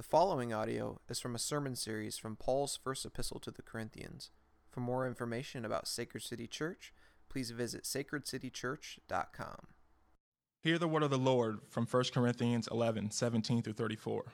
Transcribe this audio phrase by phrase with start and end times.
[0.00, 4.30] The following audio is from a sermon series from Paul's first epistle to the Corinthians.
[4.70, 6.94] For more information about Sacred City Church,
[7.28, 9.66] please visit sacredcitychurch.com.
[10.62, 14.24] Hear the word of the Lord from 1 Corinthians 11, 17 through 34.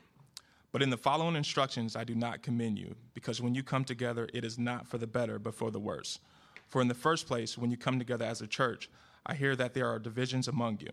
[0.71, 4.29] But in the following instructions I do not commend you, because when you come together,
[4.33, 6.21] it is not for the better, but for the worse.
[6.69, 8.89] For in the first place, when you come together as a church,
[9.27, 10.93] I hear that there are divisions among you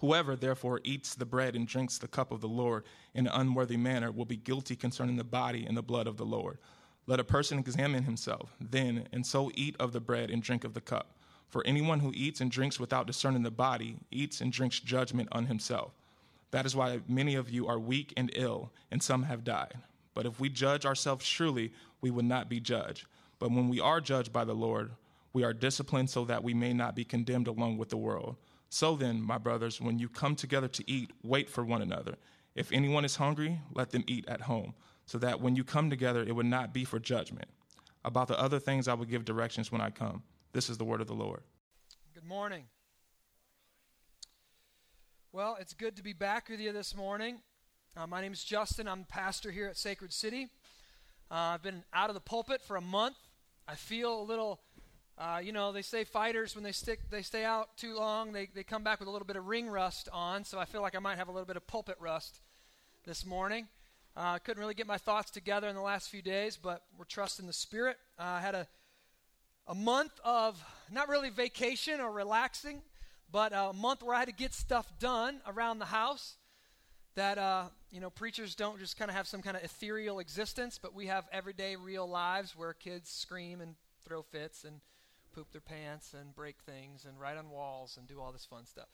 [0.00, 2.84] Whoever therefore eats the bread and drinks the cup of the Lord
[3.14, 6.24] in an unworthy manner will be guilty concerning the body and the blood of the
[6.24, 6.58] Lord.
[7.06, 10.72] Let a person examine himself then, and so eat of the bread and drink of
[10.72, 11.12] the cup.
[11.48, 15.46] For anyone who eats and drinks without discerning the body eats and drinks judgment on
[15.46, 15.92] himself.
[16.50, 19.74] That is why many of you are weak and ill, and some have died.
[20.14, 23.06] But if we judge ourselves truly, we would not be judged.
[23.38, 24.92] But when we are judged by the Lord,
[25.32, 28.36] we are disciplined so that we may not be condemned along with the world.
[28.70, 32.14] So then, my brothers, when you come together to eat, wait for one another.
[32.54, 34.74] If anyone is hungry, let them eat at home,
[35.06, 37.48] so that when you come together, it would not be for judgment.
[38.04, 40.22] About the other things, I will give directions when I come.
[40.52, 41.42] This is the word of the Lord.
[42.14, 42.64] Good morning.
[45.32, 47.40] Well, it's good to be back with you this morning.
[47.96, 48.86] Uh, my name is Justin.
[48.86, 50.48] I'm pastor here at Sacred City.
[51.28, 53.16] Uh, I've been out of the pulpit for a month.
[53.66, 54.60] I feel a little
[55.20, 58.48] uh, you know, they say fighters when they stick they stay out too long, they,
[58.54, 60.44] they come back with a little bit of ring rust on.
[60.44, 62.40] So I feel like I might have a little bit of pulpit rust
[63.04, 63.68] this morning.
[64.16, 67.04] I uh, couldn't really get my thoughts together in the last few days, but we're
[67.04, 67.98] trusting the Spirit.
[68.18, 68.66] Uh, I had a
[69.66, 72.80] a month of not really vacation or relaxing,
[73.30, 76.36] but a month where I had to get stuff done around the house.
[77.14, 80.78] That uh, you know, preachers don't just kind of have some kind of ethereal existence,
[80.80, 84.80] but we have everyday, real lives where kids scream and throw fits and
[85.32, 88.66] poop their pants and break things and write on walls and do all this fun
[88.66, 88.88] stuff.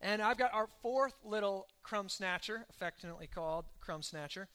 [0.00, 4.48] And I've got our fourth little crumb snatcher, affectionately called crumb snatcher,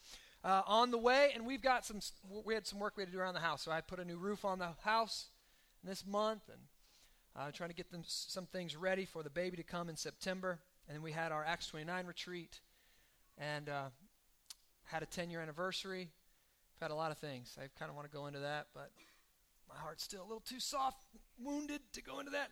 [0.44, 1.30] uh, on the way.
[1.34, 2.00] And we've got some,
[2.44, 3.62] we had some work we had to do around the house.
[3.62, 5.28] So I put a new roof on the house
[5.82, 6.60] this month and
[7.34, 10.58] uh, trying to get them some things ready for the baby to come in September.
[10.86, 12.60] And then we had our Acts 29 retreat
[13.38, 13.88] and uh,
[14.84, 16.08] had a 10 year anniversary.
[16.76, 17.56] I've had a lot of things.
[17.58, 18.90] I kind of want to go into that, but
[19.68, 21.04] my heart's still a little too soft,
[21.42, 22.50] wounded to go into that.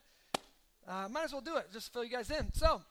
[0.87, 2.53] Uh, might as well do it, just fill you guys in.
[2.53, 2.83] So,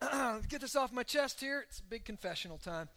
[0.48, 1.64] get this off my chest here.
[1.66, 2.88] It's a big confessional time.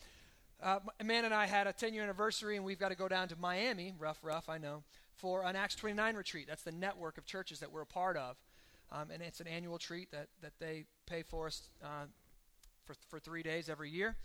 [0.62, 3.28] Uh, man and I had a 10 year anniversary, and we've got to go down
[3.30, 4.84] to Miami, rough, rough, I know,
[5.16, 6.48] for an Acts 29 retreat.
[6.48, 8.36] That's the network of churches that we're a part of.
[8.92, 12.06] Um, and it's an annual treat that, that they pay for us uh,
[12.86, 14.16] for, for three days every year.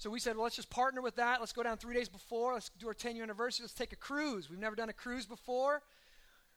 [0.00, 1.40] So we said, well, let's just partner with that.
[1.40, 2.54] Let's go down three days before.
[2.54, 3.64] Let's do our 10 year anniversary.
[3.64, 4.48] Let's take a cruise.
[4.48, 5.82] We've never done a cruise before.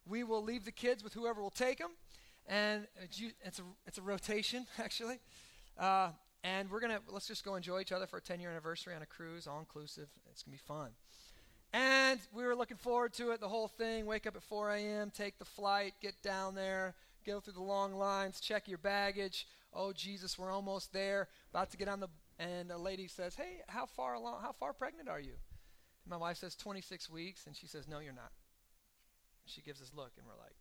[0.07, 1.91] We will leave the kids with whoever will take them.
[2.47, 5.19] And it's a, it's a rotation, actually.
[5.77, 6.11] Uh,
[6.45, 8.95] and we're going to, let's just go enjoy each other for a 10 year anniversary
[8.95, 10.07] on a cruise, all inclusive.
[10.31, 10.91] It's going to be fun.
[11.73, 14.05] And we were looking forward to it, the whole thing.
[14.05, 17.93] Wake up at 4 a.m., take the flight, get down there, go through the long
[17.95, 19.47] lines, check your baggage.
[19.73, 21.27] Oh, Jesus, we're almost there.
[21.49, 24.41] About to get on the and a lady says, "Hey, how far along?
[24.41, 25.33] How far pregnant are you?"
[26.03, 28.31] And my wife says, "26 weeks," and she says, "No, you're not."
[29.45, 30.55] She gives this look, and we're like,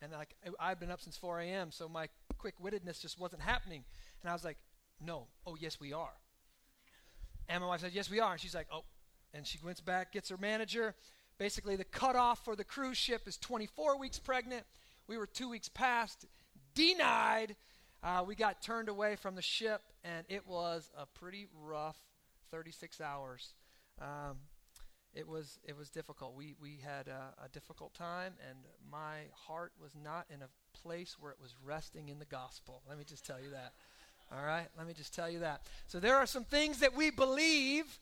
[0.00, 2.08] and like I've been up since 4 a.m., so my
[2.38, 3.84] quick-wittedness just wasn't happening,
[4.22, 4.58] and I was like,
[5.00, 6.14] "No, oh yes, we are."
[7.48, 8.84] And my wife said, "Yes, we are," and she's like, "Oh,"
[9.32, 10.94] and she went back, gets her manager.
[11.38, 14.66] Basically, the cutoff for the cruise ship is 24 weeks pregnant.
[15.06, 16.26] We were two weeks past,
[16.74, 17.56] denied.
[18.02, 21.96] Uh, we got turned away from the ship, and it was a pretty rough
[22.50, 23.54] 36 hours.
[24.00, 24.38] Um,
[25.14, 26.34] it was it was difficult.
[26.34, 28.58] We we had a, a, difficult time, and
[28.90, 30.48] my heart was not in a
[30.80, 32.82] place where it was resting in the gospel.
[32.88, 33.72] Let me just tell you that.
[34.30, 35.62] All right, let me just tell you that.
[35.86, 37.98] So there are some things that we believe,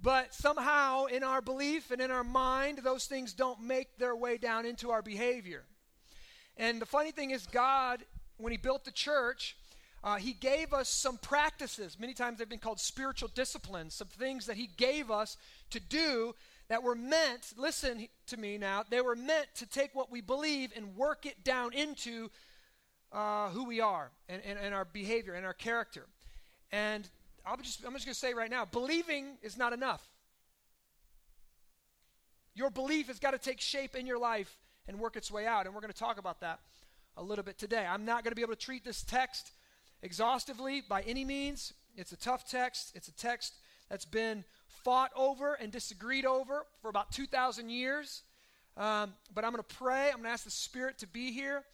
[0.00, 4.38] but somehow in our belief and in our mind, those things don't make their way
[4.38, 5.64] down into our behavior.
[6.56, 8.04] And the funny thing is, God,
[8.38, 9.56] when He built the church,
[10.04, 11.98] uh, He gave us some practices.
[11.98, 15.36] Many times they've been called spiritual disciplines, some things that He gave us
[15.70, 16.34] to do
[16.68, 20.72] that were meant, listen to me now, they were meant to take what we believe
[20.76, 22.30] and work it down into
[23.12, 26.06] uh, who we are and, and, and our behavior and our character.
[26.70, 27.08] And
[27.46, 30.06] I'm just, I'm just going to say right now believing is not enough.
[32.54, 34.56] Your belief has got to take shape in your life
[34.86, 35.66] and work its way out.
[35.66, 36.60] And we're going to talk about that
[37.16, 37.84] a little bit today.
[37.84, 39.50] I'm not going to be able to treat this text
[40.04, 41.72] exhaustively by any means.
[41.96, 42.92] It's a tough text.
[42.94, 43.54] It's a text
[43.88, 44.44] that's been
[44.84, 48.22] fought over and disagreed over for about 2,000 years.
[48.76, 50.08] Um, but I'm going to pray.
[50.08, 51.64] I'm going to ask the Spirit to be here,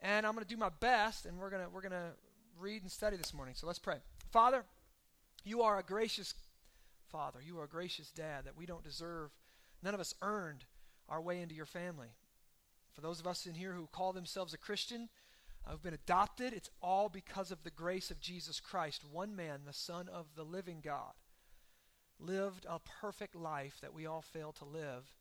[0.00, 1.24] and I'm going to do my best.
[1.24, 2.10] And we're going to we're going to
[2.60, 3.54] read and study this morning.
[3.56, 3.96] So let's pray.
[4.30, 4.64] Father,
[5.44, 6.34] you are a gracious
[7.10, 7.38] Father.
[7.44, 9.30] You are a gracious Dad that we don't deserve.
[9.82, 10.64] None of us earned
[11.08, 12.08] our way into your family.
[12.92, 15.08] For those of us in here who call themselves a Christian,
[15.70, 19.72] who've been adopted, it's all because of the grace of Jesus Christ, one man, the
[19.72, 21.12] Son of the living God,
[22.18, 25.12] lived a perfect life that we all fail to live.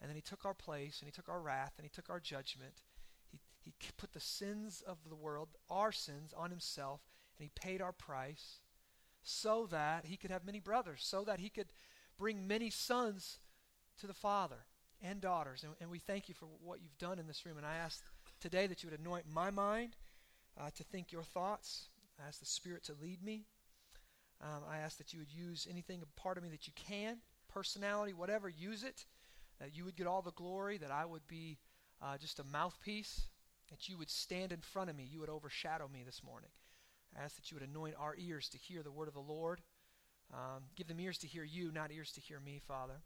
[0.00, 2.20] And then he took our place, and he took our wrath, and he took our
[2.20, 2.82] judgment.
[3.30, 7.02] He, he put the sins of the world, our sins, on himself,
[7.38, 8.60] and he paid our price
[9.22, 11.68] so that he could have many brothers, so that he could
[12.18, 13.38] bring many sons
[13.98, 14.64] to the Father
[15.02, 15.62] and daughters.
[15.62, 17.58] And, and we thank you for what you've done in this room.
[17.58, 18.02] And I ask
[18.40, 19.96] today that you would anoint my mind
[20.58, 21.88] uh, to think your thoughts.
[22.18, 23.44] I ask the Spirit to lead me.
[24.42, 27.18] Um, I ask that you would use anything, a part of me that you can,
[27.48, 29.04] personality, whatever, use it.
[29.60, 31.58] That you would get all the glory, that I would be
[32.00, 33.28] uh, just a mouthpiece,
[33.68, 36.48] that you would stand in front of me, you would overshadow me this morning.
[37.14, 39.60] I ask that you would anoint our ears to hear the word of the Lord.
[40.32, 43.02] Um, give them ears to hear you, not ears to hear me, Father.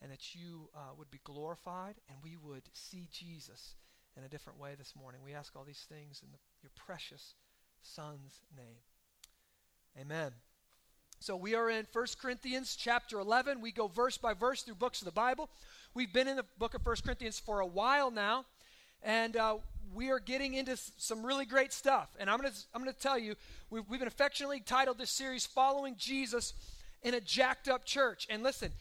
[0.00, 3.74] And that you uh, would be glorified and we would see Jesus
[4.16, 5.20] in a different way this morning.
[5.24, 7.34] We ask all these things in the, your precious
[7.82, 8.82] Son's name.
[10.00, 10.32] Amen.
[11.20, 13.60] So we are in 1 Corinthians chapter 11.
[13.60, 15.48] We go verse by verse through books of the Bible.
[15.94, 18.44] We've been in the book of 1 Corinthians for a while now.
[19.02, 19.58] And uh,
[19.94, 22.08] we are getting into some really great stuff.
[22.18, 23.34] And I'm going to I'm to tell you,
[23.70, 26.54] we've, we've been affectionately titled this series Following Jesus
[27.02, 28.26] in a Jacked Up Church.
[28.30, 28.72] And listen,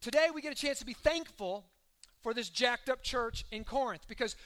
[0.00, 1.64] today we get a chance to be thankful
[2.22, 4.36] for this jacked up church in Corinth because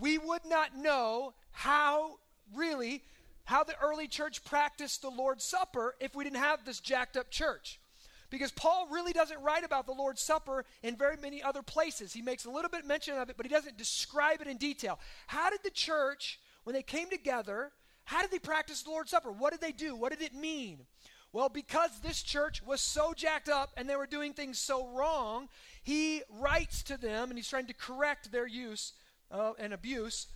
[0.00, 2.18] we would not know how
[2.54, 3.02] really
[3.44, 7.30] how the early church practiced the Lord's Supper if we didn't have this jacked up
[7.30, 7.80] church.
[8.30, 12.12] Because Paul really doesn't write about the Lord's Supper in very many other places.
[12.12, 15.00] He makes a little bit mention of it, but he doesn't describe it in detail.
[15.26, 17.72] How did the church, when they came together,
[18.04, 19.32] how did they practice the Lord's Supper?
[19.32, 19.96] What did they do?
[19.96, 20.78] What did it mean?
[21.32, 25.48] Well, because this church was so jacked up and they were doing things so wrong,
[25.82, 28.94] he writes to them and he's trying to correct their use
[29.30, 30.26] uh, and abuse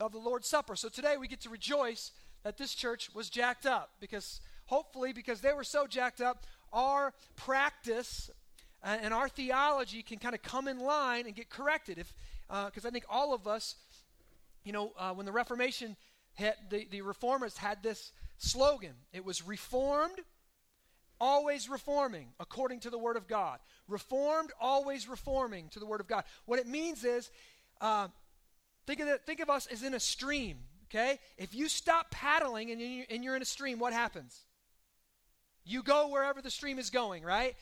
[0.00, 0.74] of the Lord's Supper.
[0.74, 2.10] So today we get to rejoice
[2.42, 7.14] that this church was jacked up because hopefully because they were so jacked up our
[7.36, 8.28] practice
[8.82, 11.98] and our theology can kind of come in line and get corrected.
[11.98, 12.12] If
[12.48, 13.76] because uh, I think all of us,
[14.64, 15.96] you know, uh, when the Reformation
[16.34, 18.12] hit, the, the reformers had this
[18.44, 18.94] slogan.
[19.12, 20.20] It was reformed,
[21.20, 23.58] always reforming, according to the Word of God.
[23.88, 26.24] Reformed, always reforming to the Word of God.
[26.46, 27.30] What it means is,
[27.80, 28.08] uh,
[28.86, 30.58] think of think of us as in a stream.
[30.90, 34.38] Okay, if you stop paddling and you're in a stream, what happens?
[35.64, 37.56] You go wherever the stream is going, right?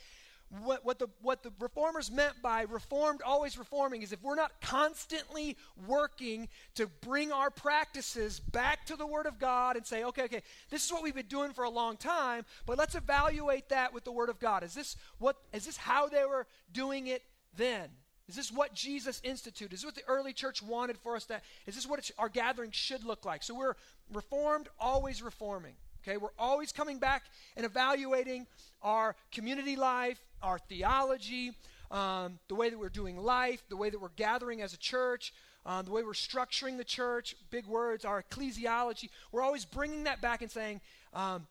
[0.60, 4.52] What, what, the, what the reformers meant by reformed, always reforming, is if we're not
[4.60, 5.56] constantly
[5.86, 10.42] working to bring our practices back to the Word of God and say, okay, okay,
[10.68, 14.04] this is what we've been doing for a long time, but let's evaluate that with
[14.04, 14.62] the Word of God.
[14.62, 17.22] Is this, what, is this how they were doing it
[17.56, 17.88] then?
[18.28, 19.74] Is this what Jesus instituted?
[19.74, 21.40] Is this what the early church wanted for us to?
[21.66, 23.42] Is this what our gathering should look like?
[23.42, 23.74] So we're
[24.12, 25.74] reformed, always reforming.
[26.02, 27.22] Okay, we're always coming back
[27.56, 28.46] and evaluating
[28.82, 31.52] our community life, our theology,
[31.90, 35.32] um, the way that we're doing life, the way that we're gathering as a church,
[35.64, 39.08] um, the way we're structuring the church, big words, our ecclesiology.
[39.30, 40.80] We're always bringing that back and saying,
[41.12, 41.46] um,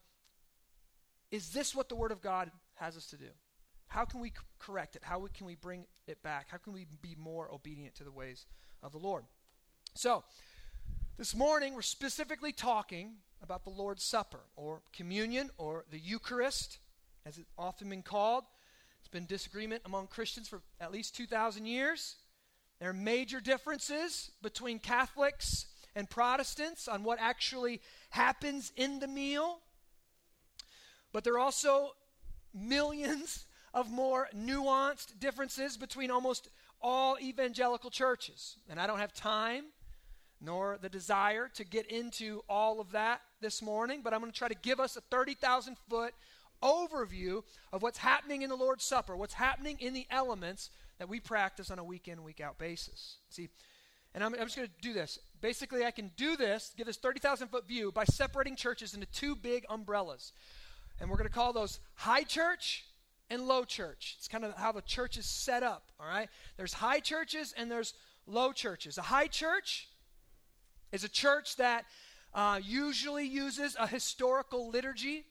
[1.31, 3.29] is this what the Word of God has us to do?
[3.87, 5.03] How can we c- correct it?
[5.03, 6.47] How can we bring it back?
[6.49, 8.45] How can we be more obedient to the ways
[8.83, 9.23] of the Lord?
[9.93, 10.23] So,
[11.17, 16.79] this morning we're specifically talking about the Lord's Supper or communion or the Eucharist,
[17.25, 18.43] as it's often been called.
[19.11, 22.15] Been disagreement among Christians for at least 2,000 years.
[22.79, 29.59] There are major differences between Catholics and Protestants on what actually happens in the meal.
[31.11, 31.91] But there are also
[32.53, 36.49] millions of more nuanced differences between almost
[36.81, 38.57] all evangelical churches.
[38.69, 39.65] And I don't have time
[40.41, 44.37] nor the desire to get into all of that this morning, but I'm going to
[44.37, 46.13] try to give us a 30,000 foot
[46.61, 51.19] overview of what's happening in the Lord's Supper, what's happening in the elements that we
[51.19, 53.17] practice on a week in, week out basis.
[53.29, 53.49] See,
[54.13, 55.19] and I'm, I'm just going to do this.
[55.39, 59.35] Basically, I can do this, give this 30,000 foot view by separating churches into two
[59.35, 60.33] big umbrellas.
[60.99, 62.85] And we're going to call those high church
[63.29, 64.15] and low church.
[64.17, 66.29] It's kind of how the church is set up, all right?
[66.57, 67.93] There's high churches and there's
[68.27, 68.97] low churches.
[68.97, 69.87] A high church
[70.91, 71.85] is a church that
[72.33, 75.25] uh, usually uses a historical liturgy.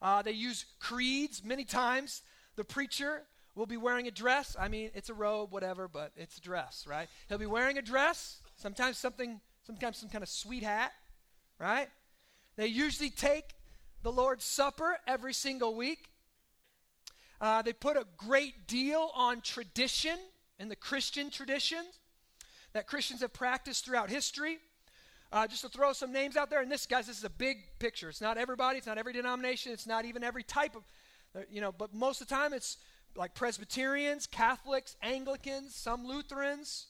[0.00, 2.22] Uh, they use creeds many times.
[2.56, 3.22] The preacher
[3.54, 4.56] will be wearing a dress.
[4.58, 7.08] I mean, it's a robe, whatever, but it's a dress, right?
[7.28, 10.92] He'll be wearing a dress, sometimes something, sometimes some kind of sweet hat,
[11.58, 11.88] right?
[12.56, 13.54] They usually take
[14.02, 16.10] the Lord's Supper every single week.
[17.40, 20.18] Uh, they put a great deal on tradition
[20.58, 21.98] in the Christian traditions
[22.72, 24.58] that Christians have practiced throughout history.
[25.36, 27.58] Uh, just to throw some names out there, and this, guys, this is a big
[27.78, 28.08] picture.
[28.08, 30.82] It's not everybody, it's not every denomination, it's not even every type of,
[31.36, 32.78] uh, you know, but most of the time it's
[33.14, 36.86] like Presbyterians, Catholics, Anglicans, some Lutherans.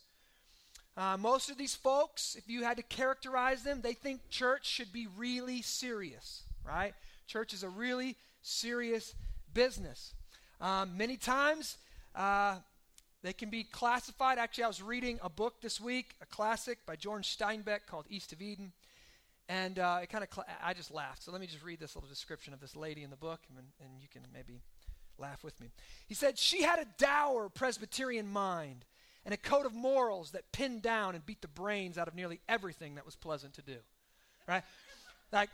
[0.97, 4.93] Uh, most of these folks, if you had to characterize them, they think church should
[4.93, 6.95] be really serious, right?
[7.27, 9.17] Church is a really serious
[9.55, 10.15] business.
[10.61, 11.79] Um, many times,
[12.15, 12.59] uh,
[13.23, 14.39] they can be classified.
[14.39, 18.33] Actually, I was reading a book this week, a classic by George Steinbeck called East
[18.33, 18.73] of Eden.
[19.49, 21.23] And uh, it kind of, cl- I just laughed.
[21.23, 23.65] So let me just read this little description of this lady in the book, and,
[23.81, 24.61] and you can maybe
[25.19, 25.69] laugh with me.
[26.07, 28.85] He said, She had a dour Presbyterian mind
[29.25, 32.41] and a code of morals that pinned down and beat the brains out of nearly
[32.49, 33.77] everything that was pleasant to do.
[34.49, 34.63] Right?
[35.33, 35.51] Like,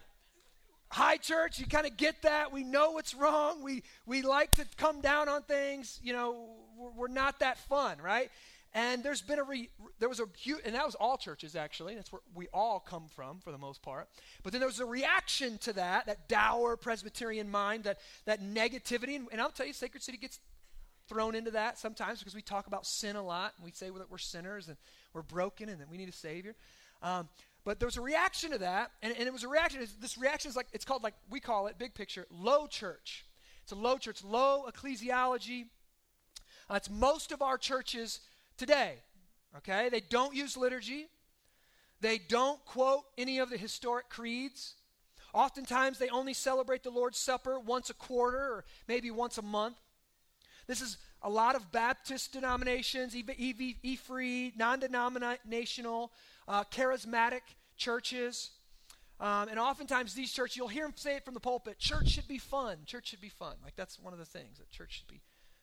[0.90, 2.52] high church, you kind of get that.
[2.52, 3.62] We know what's wrong.
[3.62, 5.98] We, we like to come down on things.
[6.02, 6.48] You know,
[6.90, 8.30] we're, not that fun, right?
[8.74, 11.94] And there's been a re, there was a huge, and that was all churches actually.
[11.94, 14.08] That's where we all come from for the most part.
[14.42, 19.16] But then there was a reaction to that, that dour Presbyterian mind, that that negativity.
[19.16, 20.40] And, and I'll tell you, Sacred City gets
[21.08, 23.52] thrown into that sometimes because we talk about sin a lot.
[23.56, 24.76] And we say that we're sinners and
[25.12, 26.54] we're broken and that we need a Savior.
[27.02, 27.28] Um,
[27.64, 29.86] but there was a reaction to that, and, and it was a reaction.
[30.00, 33.24] This reaction is like, it's called like, we call it, big picture, low church.
[33.62, 35.66] It's a low church, low ecclesiology.
[36.72, 38.20] It's most of our churches
[38.56, 38.96] today,
[39.58, 39.88] okay?
[39.88, 41.06] They don't use liturgy.
[42.00, 44.74] They don't quote any of the historic creeds.
[45.34, 49.76] Oftentimes, they only celebrate the Lord's Supper once a quarter or maybe once a month.
[50.66, 56.12] This is a lot of Baptist denominations, E-free, non-denominational,
[56.48, 57.40] uh, charismatic
[57.76, 58.50] churches.
[59.20, 62.26] Um, and oftentimes these churches, you'll hear them say it from the pulpit, church should
[62.26, 62.78] be fun.
[62.86, 63.54] Church should be fun.
[63.62, 65.20] Like that's one of the things, that church should be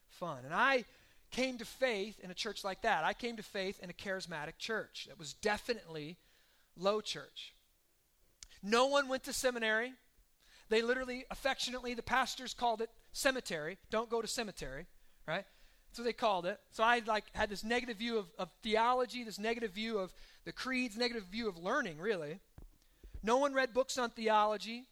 [0.07, 0.45] fun.
[0.45, 0.85] And I
[1.31, 3.03] came to faith in a church like that.
[3.03, 6.17] I came to faith in a charismatic church that was definitely
[6.75, 7.53] low church.
[8.63, 9.93] No one went to seminary.
[10.69, 13.77] They literally, affectionately, the pastors called it cemetery.
[13.89, 14.85] Don't go to cemetery,
[15.27, 15.45] right?
[15.91, 16.59] So they called it.
[16.71, 20.13] So I like had this negative view of, of theology, this negative view of
[20.45, 22.39] the creeds, negative view of learning, really.
[23.23, 24.85] No one read books on theology.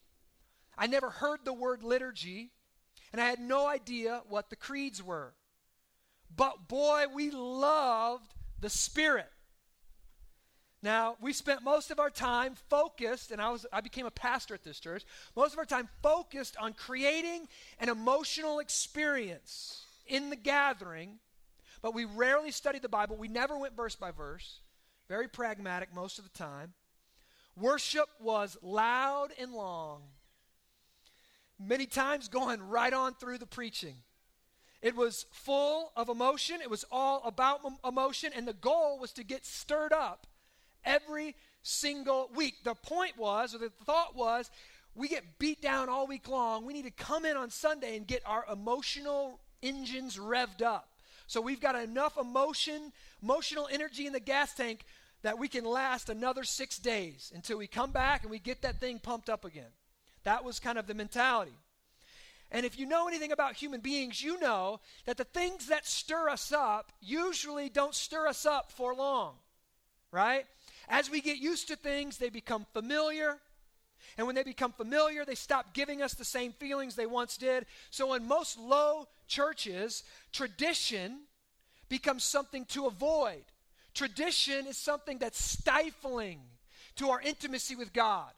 [0.77, 2.51] I never heard the word liturgy,
[3.11, 5.33] and I had no idea what the creeds were.
[6.35, 9.29] But boy, we loved the Spirit.
[10.83, 14.53] Now, we spent most of our time focused, and I, was, I became a pastor
[14.53, 15.03] at this church,
[15.35, 17.47] most of our time focused on creating
[17.79, 21.17] an emotional experience in the gathering,
[21.81, 23.17] but we rarely studied the Bible.
[23.17, 24.59] We never went verse by verse,
[25.09, 26.73] very pragmatic most of the time.
[27.55, 30.03] Worship was loud and long,
[31.59, 33.95] many times going right on through the preaching.
[34.81, 39.23] It was full of emotion, it was all about emotion, and the goal was to
[39.23, 40.27] get stirred up
[40.85, 42.63] every single week.
[42.63, 44.49] The point was, or the thought was,
[44.95, 46.65] we get beat down all week long.
[46.65, 50.89] We need to come in on Sunday and get our emotional engines revved up.
[51.27, 54.85] So we've got enough emotion, emotional energy in the gas tank
[55.21, 58.79] that we can last another six days until we come back and we get that
[58.79, 59.71] thing pumped up again.
[60.23, 61.55] That was kind of the mentality.
[62.51, 66.29] And if you know anything about human beings, you know that the things that stir
[66.29, 69.35] us up usually don't stir us up for long,
[70.11, 70.45] right?
[70.87, 73.37] As we get used to things, they become familiar.
[74.17, 77.65] And when they become familiar, they stop giving us the same feelings they once did.
[77.89, 81.19] So, in most low churches, tradition
[81.89, 83.43] becomes something to avoid.
[83.93, 86.39] Tradition is something that's stifling
[86.95, 88.31] to our intimacy with God.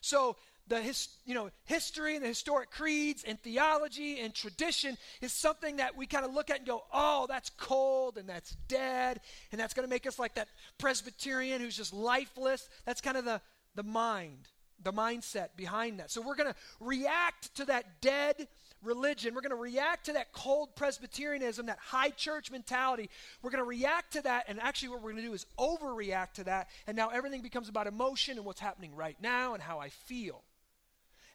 [0.00, 0.36] So,
[0.68, 5.76] the his, you know history and the historic creeds and theology and tradition is something
[5.76, 9.60] that we kind of look at and go, oh, that's cold and that's dead and
[9.60, 12.68] that's going to make us like that Presbyterian who's just lifeless.
[12.84, 13.40] That's kind of the
[13.74, 14.48] the mind,
[14.82, 16.10] the mindset behind that.
[16.10, 18.48] So we're going to react to that dead
[18.82, 19.34] religion.
[19.34, 23.08] We're going to react to that cold Presbyterianism, that high church mentality.
[23.42, 26.34] We're going to react to that, and actually, what we're going to do is overreact
[26.34, 26.68] to that.
[26.86, 30.42] And now everything becomes about emotion and what's happening right now and how I feel.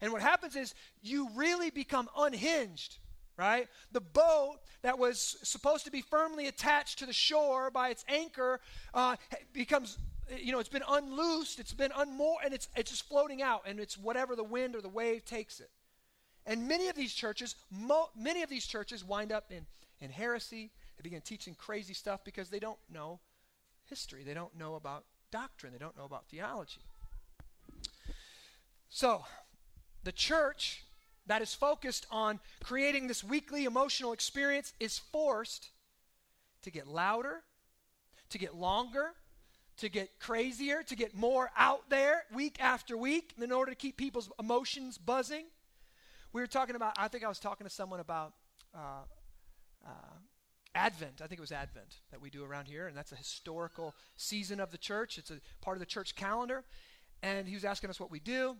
[0.01, 2.97] And what happens is you really become unhinged,
[3.37, 3.67] right?
[3.91, 8.59] The boat that was supposed to be firmly attached to the shore by its anchor
[8.93, 9.15] uh,
[9.53, 9.97] becomes
[10.41, 13.79] you know it's been unloosed it's been unmoored and it's it's just floating out and
[13.79, 15.69] it's whatever the wind or the wave takes it
[16.47, 19.65] and many of these churches, mo- many of these churches wind up in,
[19.99, 20.71] in heresy.
[20.95, 23.19] They begin teaching crazy stuff because they don't know
[23.83, 24.23] history.
[24.23, 25.73] They don't know about doctrine.
[25.73, 26.79] They don't know about theology.
[28.89, 29.25] So,
[30.07, 30.85] the church
[31.25, 35.67] that is focused on creating this weekly emotional experience is forced
[36.61, 37.43] to get louder,
[38.29, 39.09] to get longer,
[39.75, 43.97] to get crazier, to get more out there week after week in order to keep
[43.97, 45.43] people's emotions buzzing.
[46.31, 48.31] We were talking about, I think I was talking to someone about
[48.73, 49.03] uh,
[49.85, 49.89] uh,
[50.73, 51.21] Advent.
[51.21, 54.61] I think it was Advent that we do around here, and that's a historical season
[54.61, 55.17] of the church.
[55.17, 56.63] It's a part of the church calendar.
[57.21, 58.55] And he was asking us what we do.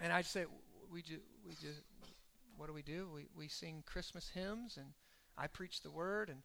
[0.00, 0.46] And I say,
[0.94, 1.72] we do, we do,
[2.56, 3.08] what do we do?
[3.12, 4.86] We, we sing Christmas hymns, and
[5.36, 6.38] I preach the word, and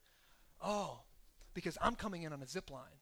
[0.60, 1.02] oh,
[1.54, 2.98] because I'm coming in on a zip line.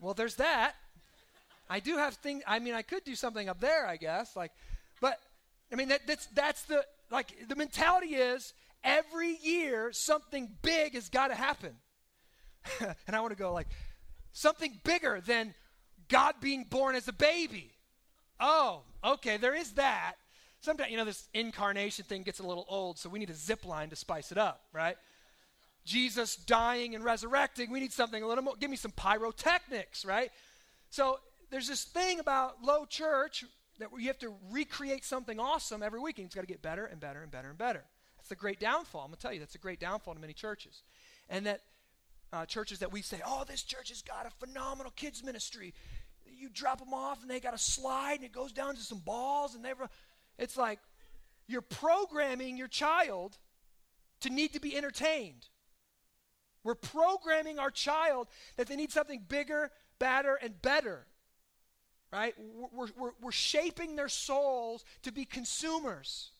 [0.00, 0.74] Well, there's that.
[1.68, 2.42] I do have things.
[2.46, 4.36] I mean, I could do something up there, I guess.
[4.36, 4.52] Like,
[5.00, 5.18] but
[5.72, 8.54] I mean, that, that's that's the like the mentality is
[8.84, 11.74] every year something big has got to happen,
[12.80, 13.68] and I want to go like
[14.32, 15.54] something bigger than
[16.08, 17.72] God being born as a baby.
[18.40, 20.14] Oh, okay, there is that.
[20.60, 23.64] Sometimes you know this incarnation thing gets a little old, so we need a zip
[23.64, 24.96] line to spice it up, right?
[25.84, 28.54] Jesus dying and resurrecting, we need something a little more.
[28.58, 30.30] Give me some pyrotechnics, right?
[30.90, 31.18] So
[31.50, 33.44] there's this thing about low church
[33.78, 36.84] that you have to recreate something awesome every week, and it's got to get better
[36.84, 37.84] and better and better and better.
[38.16, 39.02] That's the great downfall.
[39.02, 40.82] I'm going to tell you, that's a great downfall in many churches.
[41.30, 41.60] And that
[42.32, 45.72] uh, churches that we say, oh, this church has got a phenomenal kids ministry.
[46.38, 48.98] You drop them off, and they got a slide, and it goes down to some
[48.98, 49.72] balls, and they
[50.38, 50.78] it's like
[51.46, 53.38] you're programming your child
[54.20, 55.48] to need to be entertained.
[56.64, 61.06] We're programming our child that they need something bigger, badder, and better
[62.12, 62.34] right?
[62.38, 66.30] We're, we're, we're shaping their souls to be consumers.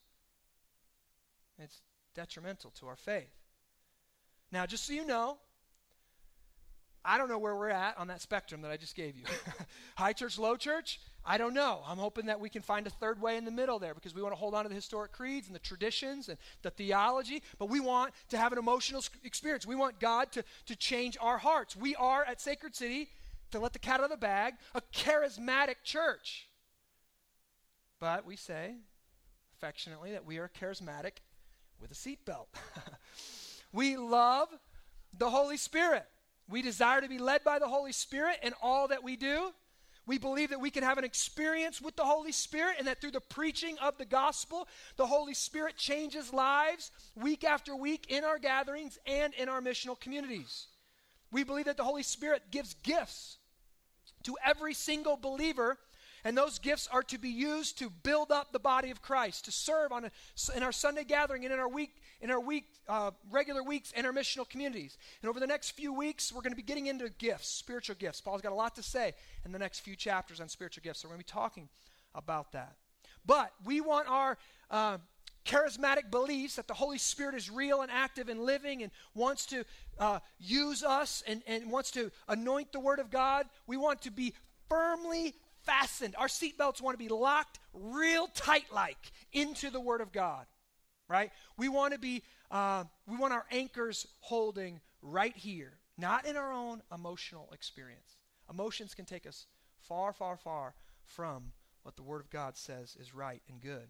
[1.58, 1.80] It's
[2.14, 3.34] detrimental to our faith.
[4.50, 5.38] Now, just so you know,
[7.09, 9.25] I don't know where we're at on that spectrum that I just gave you.
[9.97, 11.81] High church, low church, I don't know.
[11.87, 14.21] I'm hoping that we can find a third way in the middle there because we
[14.21, 17.71] want to hold on to the historic creeds and the traditions and the theology, but
[17.71, 19.66] we want to have an emotional experience.
[19.66, 21.75] We want God to, to change our hearts.
[21.75, 23.09] We are at Sacred City
[23.53, 26.47] to let the cat out of the bag, a charismatic church.
[28.01, 28.75] But we say
[29.57, 31.23] affectionately that we are charismatic
[31.81, 32.49] with a seatbelt.
[33.73, 34.49] we love
[35.16, 36.05] the Holy Spirit.
[36.48, 39.52] We desire to be led by the Holy Spirit in all that we do.
[40.06, 43.11] We believe that we can have an experience with the Holy Spirit and that through
[43.11, 48.38] the preaching of the gospel, the Holy Spirit changes lives week after week in our
[48.38, 50.68] gatherings and in our missional communities.
[51.30, 53.37] We believe that the Holy Spirit gives gifts
[54.22, 55.76] to every single believer.
[56.24, 59.52] And those gifts are to be used to build up the body of Christ, to
[59.52, 60.11] serve on a,
[60.56, 64.04] in our Sunday gathering and in our week, in our week, uh, regular weeks in
[64.07, 64.98] our missional communities.
[65.22, 68.20] And over the next few weeks, we're going to be getting into gifts, spiritual gifts.
[68.20, 71.09] Paul's got a lot to say in the next few chapters on spiritual gifts, so
[71.09, 71.68] we're going to be talking
[72.14, 72.76] about that.
[73.24, 74.38] But we want our
[74.70, 74.98] uh,
[75.44, 79.64] charismatic beliefs that the Holy Spirit is real and active and living and wants to
[79.98, 84.11] uh, use us and, and wants to anoint the Word of God, we want to
[84.11, 84.35] be
[84.68, 86.14] firmly fastened.
[86.18, 88.98] Our seatbelts want to be locked real tight like
[89.33, 90.46] into the Word of God,
[91.09, 91.31] right?
[91.57, 96.53] We want to be, uh, we want our anchors holding right here, not in our
[96.53, 98.16] own emotional experience.
[98.51, 99.47] Emotions can take us
[99.81, 103.88] far, far, far from what the Word of God says is right and good.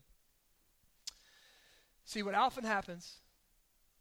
[2.05, 3.17] See, what often happens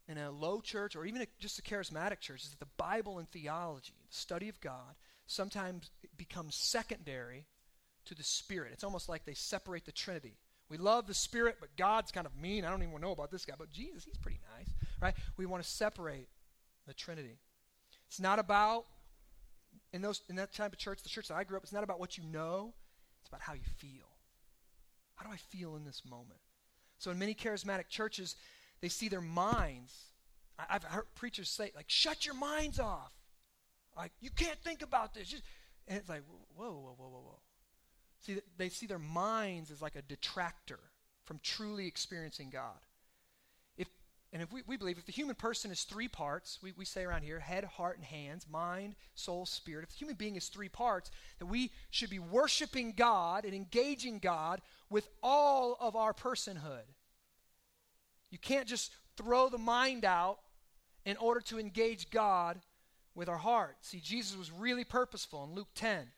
[0.08, 3.18] in a low church or even a, just a charismatic church is that the Bible
[3.18, 7.46] and theology, the study of God, sometimes becomes secondary
[8.06, 8.70] to the Spirit.
[8.72, 10.38] It's almost like they separate the Trinity.
[10.70, 12.64] We love the Spirit, but God's kind of mean.
[12.64, 14.68] I don't even know about this guy, but Jesus, he's pretty nice,
[15.00, 15.14] right?
[15.36, 16.28] We want to separate
[16.86, 17.38] the Trinity.
[18.08, 18.84] It's not about
[19.92, 21.84] in those in that type of church, the church that I grew up, it's not
[21.84, 22.74] about what you know,
[23.20, 24.06] it's about how you feel.
[25.14, 26.40] How do I feel in this moment?
[26.98, 28.36] So in many charismatic churches,
[28.80, 29.94] they see their minds.
[30.58, 33.12] I, have heard preachers say, like, shut your minds off.
[33.96, 35.28] Like, you can't think about this.
[35.28, 35.42] Just,
[35.86, 36.22] and it's like,
[36.54, 37.38] whoa, whoa, whoa, whoa, whoa.
[38.20, 40.80] See, they see their minds as like a detractor
[41.24, 42.78] from truly experiencing God.
[43.76, 43.88] If,
[44.32, 47.04] and if we, we believe if the human person is three parts, we, we say
[47.04, 49.84] around here head, heart, and hands, mind, soul, spirit.
[49.84, 54.18] If the human being is three parts, that we should be worshiping God and engaging
[54.18, 56.86] God with all of our personhood.
[58.30, 60.38] You can't just throw the mind out
[61.04, 62.58] in order to engage God
[63.14, 63.76] with our heart.
[63.80, 66.08] See, Jesus was really purposeful in Luke 10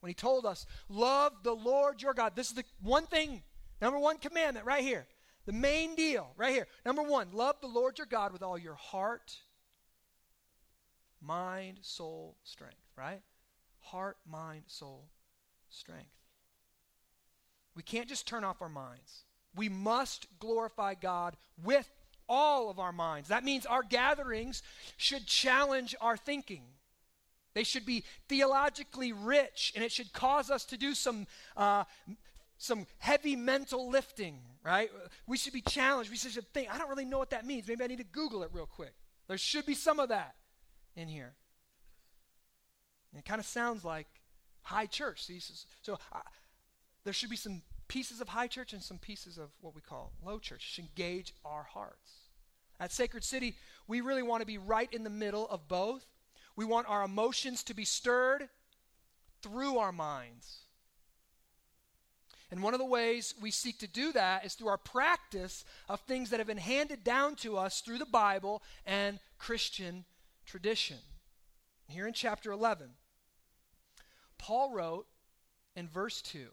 [0.00, 2.34] when he told us, Love the Lord your God.
[2.34, 3.42] This is the one thing,
[3.80, 5.06] number one commandment right here.
[5.46, 6.66] The main deal right here.
[6.84, 9.36] Number one, love the Lord your God with all your heart,
[11.20, 13.22] mind, soul, strength, right?
[13.80, 15.08] Heart, mind, soul,
[15.70, 16.10] strength.
[17.74, 19.24] We can't just turn off our minds.
[19.54, 21.88] We must glorify God with
[22.28, 23.28] all of our minds.
[23.28, 24.62] That means our gatherings
[24.96, 26.62] should challenge our thinking.
[27.54, 31.84] They should be theologically rich, and it should cause us to do some, uh,
[32.58, 34.90] some heavy mental lifting, right?
[35.26, 36.10] We should be challenged.
[36.10, 37.66] We should think, I don't really know what that means.
[37.66, 38.94] Maybe I need to Google it real quick.
[39.26, 40.34] There should be some of that
[40.96, 41.34] in here.
[43.12, 44.06] And it kind of sounds like
[44.62, 45.24] high church.
[45.24, 45.40] See,
[45.82, 46.18] so uh,
[47.04, 50.12] there should be some pieces of high church and some pieces of what we call
[50.24, 50.58] low church.
[50.58, 52.12] It should engage our hearts.
[52.78, 53.56] At Sacred City,
[53.88, 56.06] we really want to be right in the middle of both.
[56.60, 58.50] We want our emotions to be stirred
[59.40, 60.58] through our minds.
[62.50, 66.00] And one of the ways we seek to do that is through our practice of
[66.00, 70.04] things that have been handed down to us through the Bible and Christian
[70.44, 70.98] tradition.
[71.88, 72.90] Here in chapter 11,
[74.36, 75.06] Paul wrote
[75.74, 76.46] in verse 2,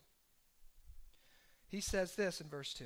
[1.67, 2.85] he says this in verse 2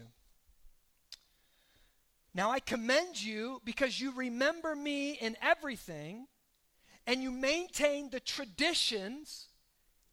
[2.34, 6.28] now I commend you because you remember me in everything
[7.08, 9.48] and you maintain the traditions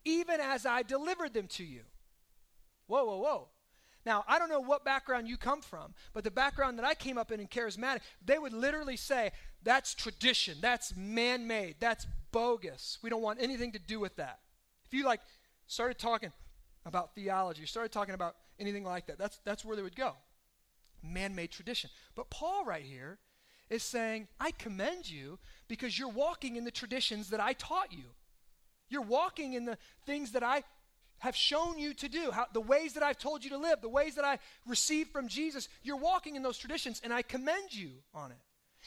[0.04, 1.82] even as I delivered them to you.
[2.86, 3.48] Whoa, whoa, whoa.
[4.06, 7.18] Now, I don't know what background you come from, but the background that I came
[7.18, 12.98] up in in charismatic, they would literally say, that's tradition, that's man made, that's bogus.
[13.02, 14.38] We don't want anything to do with that.
[14.86, 15.20] If you like
[15.66, 16.32] started talking
[16.86, 20.14] about theology, started talking about anything like that, that's, that's where they would go
[21.02, 21.90] man made tradition.
[22.14, 23.18] But Paul, right here,
[23.70, 28.04] is saying, I commend you because you're walking in the traditions that I taught you.
[28.88, 30.62] You're walking in the things that I
[31.18, 33.88] have shown you to do, how, the ways that I've told you to live, the
[33.88, 35.68] ways that I received from Jesus.
[35.82, 38.38] You're walking in those traditions, and I commend you on it.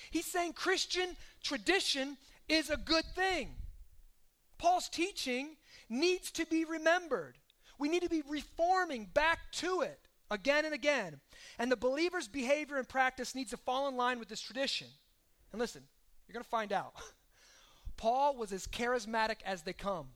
[0.10, 2.18] He's saying Christian tradition
[2.48, 3.50] is a good thing.
[4.58, 5.58] Paul's teaching
[5.90, 7.38] needs to be remembered.
[7.78, 11.20] We need to be reforming back to it again and again.
[11.60, 14.88] And the believer's behavior and practice needs to fall in line with this tradition.
[15.52, 15.84] And listen,
[16.28, 16.94] you're going to find out.
[17.98, 20.08] Paul was as charismatic as they come,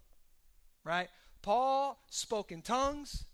[0.84, 1.10] right?
[1.42, 3.26] Paul spoke in tongues.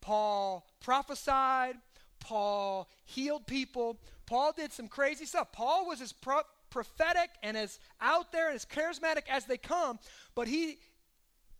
[0.00, 1.76] Paul prophesied.
[2.18, 4.00] Paul healed people.
[4.26, 5.52] Paul did some crazy stuff.
[5.52, 9.98] Paul was as pro- prophetic and as out there and as charismatic as they come,
[10.34, 10.78] but he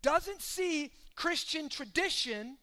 [0.02, 2.56] doesn't see Christian tradition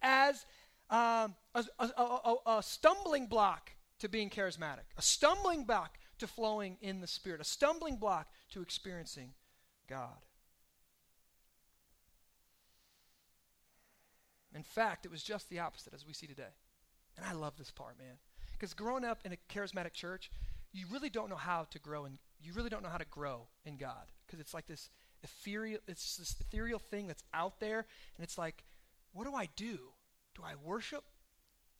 [0.00, 0.46] as
[0.90, 6.76] um, a, a, a, a stumbling block to being charismatic, a stumbling block to flowing
[6.80, 9.34] in the Spirit, a stumbling block to experiencing
[9.88, 10.24] God.
[14.54, 16.54] In fact, it was just the opposite as we see today.
[17.16, 18.16] And I love this part, man.
[18.52, 20.30] Because growing up in a charismatic church,
[20.72, 23.46] you really don't know how to grow and you really don't know how to grow
[23.64, 24.10] in God.
[24.26, 24.90] Because it's like this
[25.22, 27.86] ethereal, it's this ethereal thing that's out there,
[28.16, 28.64] and it's like,
[29.12, 29.78] what do I do?
[30.34, 31.04] Do I worship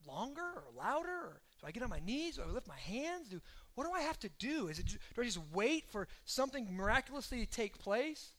[0.07, 1.09] longer or louder?
[1.09, 2.37] Or do I get on my knees?
[2.37, 3.29] Do I lift my hands?
[3.29, 3.41] Do,
[3.75, 4.69] what do I have to do?
[4.69, 8.33] Is it, do I just wait for something miraculously to take place?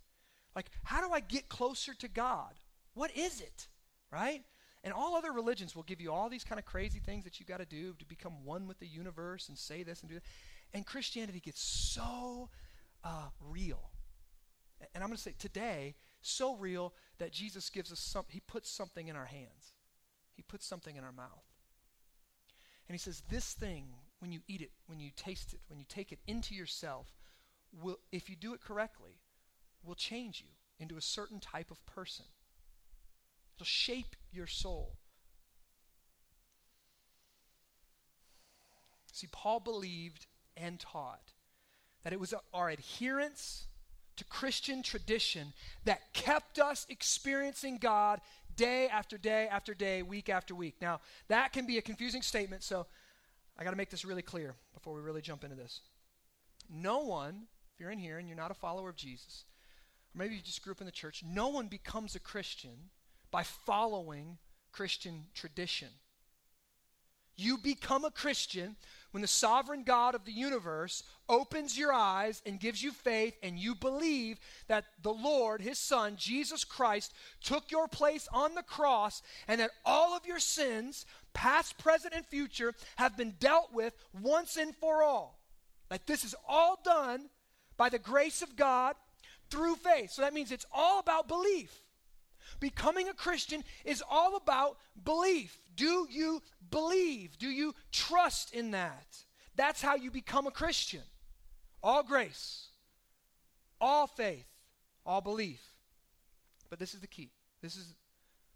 [0.55, 2.53] Like, how do I get closer to God?
[2.93, 3.67] What is it?
[4.11, 4.43] Right?
[4.83, 7.47] And all other religions will give you all these kind of crazy things that you've
[7.47, 10.23] got to do to become one with the universe and say this and do that.
[10.73, 12.49] And Christianity gets so
[13.03, 13.91] uh, real.
[14.93, 18.69] And I'm going to say today, so real that Jesus gives us some, he puts
[18.69, 19.73] something in our hands.
[20.35, 21.45] He puts something in our mouth.
[22.93, 23.85] And he says, This thing,
[24.19, 27.11] when you eat it, when you taste it, when you take it into yourself,
[27.81, 29.17] will, if you do it correctly,
[29.83, 32.25] will change you into a certain type of person.
[33.55, 34.95] It'll shape your soul.
[39.11, 41.31] See, Paul believed and taught
[42.03, 43.65] that it was our adherence
[44.17, 45.53] to Christian tradition
[45.85, 48.21] that kept us experiencing God
[48.55, 50.75] day after day after day, week after week.
[50.81, 52.85] Now, that can be a confusing statement, so
[53.57, 55.81] I got to make this really clear before we really jump into this.
[56.69, 59.45] No one, if you're in here and you're not a follower of Jesus,
[60.13, 62.89] or maybe you just grew up in the church, no one becomes a Christian
[63.31, 64.37] by following
[64.71, 65.89] Christian tradition.
[67.35, 68.75] You become a Christian
[69.13, 73.59] when the sovereign God of the universe opens your eyes and gives you faith, and
[73.59, 79.21] you believe that the Lord, His Son, Jesus Christ, took your place on the cross,
[79.47, 84.57] and that all of your sins, past, present, and future, have been dealt with once
[84.57, 85.39] and for all.
[85.91, 87.29] Like this is all done
[87.77, 88.95] by the grace of God
[89.51, 90.09] through faith.
[90.09, 91.83] So that means it's all about belief.
[92.59, 95.59] Becoming a Christian is all about belief.
[95.75, 97.37] Do you believe?
[97.37, 99.17] Do you trust in that?
[99.55, 101.03] That's how you become a Christian.
[101.81, 102.67] All grace,
[103.79, 104.47] all faith,
[105.05, 105.61] all belief.
[106.69, 107.29] But this is the key.
[107.61, 107.93] This is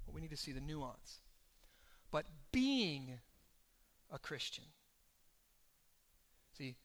[0.06, 1.20] what we need to see the nuance.
[2.12, 3.20] But being
[4.12, 4.64] a Christian.
[6.58, 6.76] See,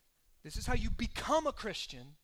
[0.43, 2.17] this is how you become a Christian.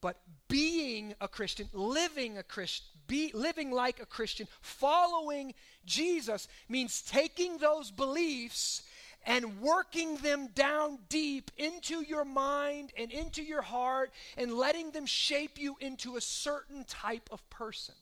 [0.00, 7.02] But being a Christian, living a Christian, be, living like a Christian, following Jesus means
[7.02, 8.82] taking those beliefs
[9.24, 15.06] and working them down deep into your mind and into your heart and letting them
[15.06, 17.94] shape you into a certain type of person.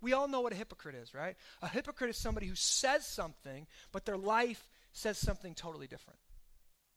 [0.00, 1.36] We all know what a hypocrite is, right?
[1.62, 6.18] A hypocrite is somebody who says something, but their life says something totally different,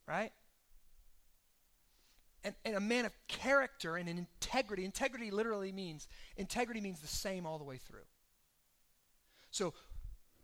[0.08, 0.32] right?
[2.44, 4.86] And, and a man of character and an integrity.
[4.86, 8.06] Integrity literally means, integrity means the same all the way through.
[9.52, 9.74] So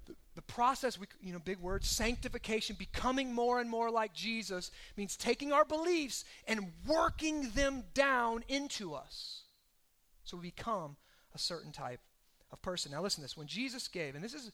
[0.05, 4.71] the, the process, we, you know, big word, sanctification, becoming more and more like Jesus,
[4.95, 9.41] means taking our beliefs and working them down into us.
[10.23, 10.97] So we become
[11.33, 12.01] a certain type
[12.51, 12.91] of person.
[12.91, 13.37] Now listen to this.
[13.37, 14.51] When Jesus gave, and this is,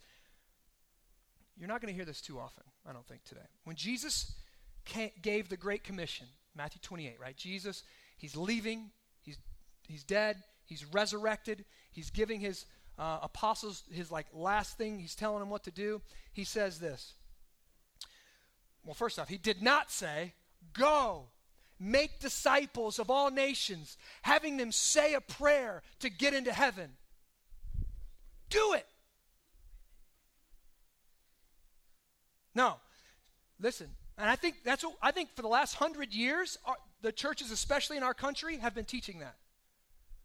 [1.57, 3.41] you're not going to hear this too often, I don't think, today.
[3.63, 4.33] When Jesus
[5.21, 7.35] gave the Great Commission, Matthew 28, right?
[7.35, 7.83] Jesus,
[8.17, 9.37] he's leaving, he's,
[9.87, 12.65] he's dead, he's resurrected, he's giving his
[12.97, 16.01] uh, apostles his like last thing, he's telling them what to do.
[16.31, 17.13] He says this.
[18.85, 20.33] Well, first off, he did not say,
[20.73, 21.27] Go,
[21.79, 26.91] make disciples of all nations, having them say a prayer to get into heaven.
[28.49, 28.85] Do it.
[32.55, 32.75] No.
[33.59, 33.87] Listen,
[34.17, 37.51] and I think that's what I think for the last hundred years, our, the churches,
[37.51, 39.35] especially in our country, have been teaching that.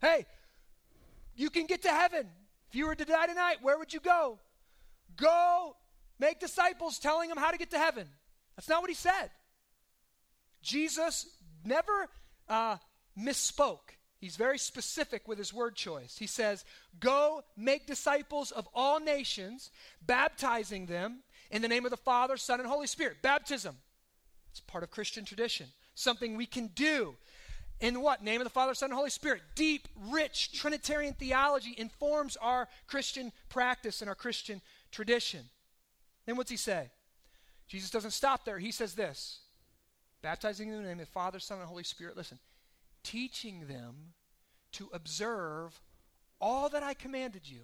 [0.01, 0.27] Hey,
[1.37, 2.27] you can get to heaven.
[2.69, 4.39] If you were to die tonight, where would you go?
[5.17, 5.77] Go
[6.19, 8.07] make disciples telling them how to get to heaven.
[8.57, 9.31] That's not what he said.
[10.63, 11.27] Jesus
[11.65, 12.09] never
[12.49, 12.77] uh,
[13.19, 13.95] misspoke.
[14.21, 16.17] He's very specific with his word choice.
[16.19, 16.65] He says,
[16.99, 19.71] Go make disciples of all nations,
[20.05, 23.23] baptizing them in the name of the Father, Son, and Holy Spirit.
[23.23, 23.77] Baptism.
[24.51, 25.69] It's part of Christian tradition.
[25.95, 27.17] Something we can do.
[27.81, 28.23] In what?
[28.23, 29.43] Name of the Father, Son, and Holy Spirit.
[29.55, 35.45] Deep, rich Trinitarian theology informs our Christian practice and our Christian tradition.
[36.27, 36.91] Then what's he say?
[37.69, 38.59] Jesus doesn't stop there.
[38.59, 39.41] He says this
[40.23, 42.17] baptizing in the name of the Father, Son, and Holy Spirit.
[42.17, 42.39] Listen,
[43.05, 44.15] teaching them
[44.73, 45.81] to observe
[46.41, 47.61] all that I commanded you.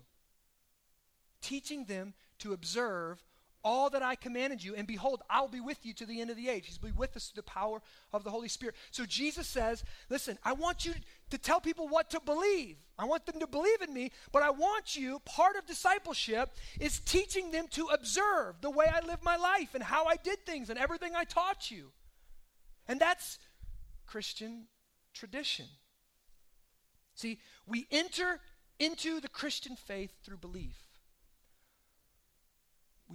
[1.41, 3.23] Teaching them to observe
[3.65, 6.37] all that I commanded you, and behold, I'll be with you to the end of
[6.37, 6.67] the age.
[6.67, 7.81] He's be with us through the power
[8.13, 8.75] of the Holy Spirit.
[8.91, 10.93] So Jesus says, Listen, I want you
[11.31, 12.77] to tell people what to believe.
[12.99, 17.01] I want them to believe in me, but I want you, part of discipleship is
[17.01, 20.69] teaching them to observe the way I live my life and how I did things
[20.69, 21.91] and everything I taught you.
[22.87, 23.39] And that's
[24.07, 24.67] Christian
[25.15, 25.67] tradition.
[27.15, 28.41] See, we enter
[28.79, 30.84] into the Christian faith through belief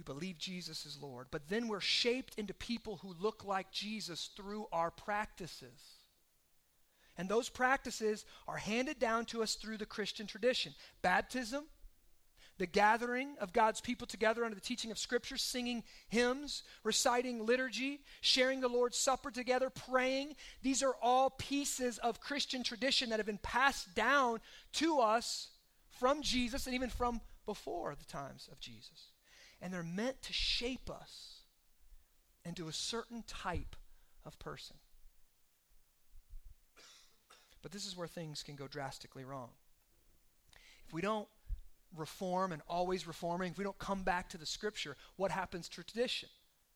[0.00, 4.30] we believe Jesus is Lord, but then we're shaped into people who look like Jesus
[4.34, 5.98] through our practices.
[7.18, 11.64] And those practices are handed down to us through the Christian tradition baptism,
[12.56, 18.00] the gathering of God's people together under the teaching of Scripture, singing hymns, reciting liturgy,
[18.22, 20.34] sharing the Lord's Supper together, praying.
[20.62, 24.40] These are all pieces of Christian tradition that have been passed down
[24.74, 25.48] to us
[25.90, 29.09] from Jesus and even from before the times of Jesus
[29.60, 31.42] and they're meant to shape us
[32.44, 33.76] into a certain type
[34.24, 34.76] of person.
[37.62, 39.50] But this is where things can go drastically wrong.
[40.86, 41.28] If we don't
[41.96, 45.84] reform and always reforming, if we don't come back to the scripture, what happens to
[45.84, 46.28] tradition?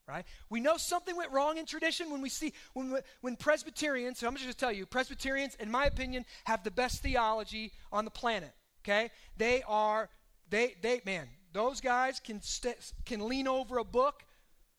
[0.07, 0.27] right?
[0.51, 4.19] We know something went wrong in tradition when we see when when Presbyterians.
[4.19, 7.73] So I'm just going to tell you, Presbyterians, in my opinion, have the best theology
[7.91, 8.53] on the planet.
[8.83, 10.11] Okay, they are
[10.51, 14.25] they they man, those guys can st- can lean over a book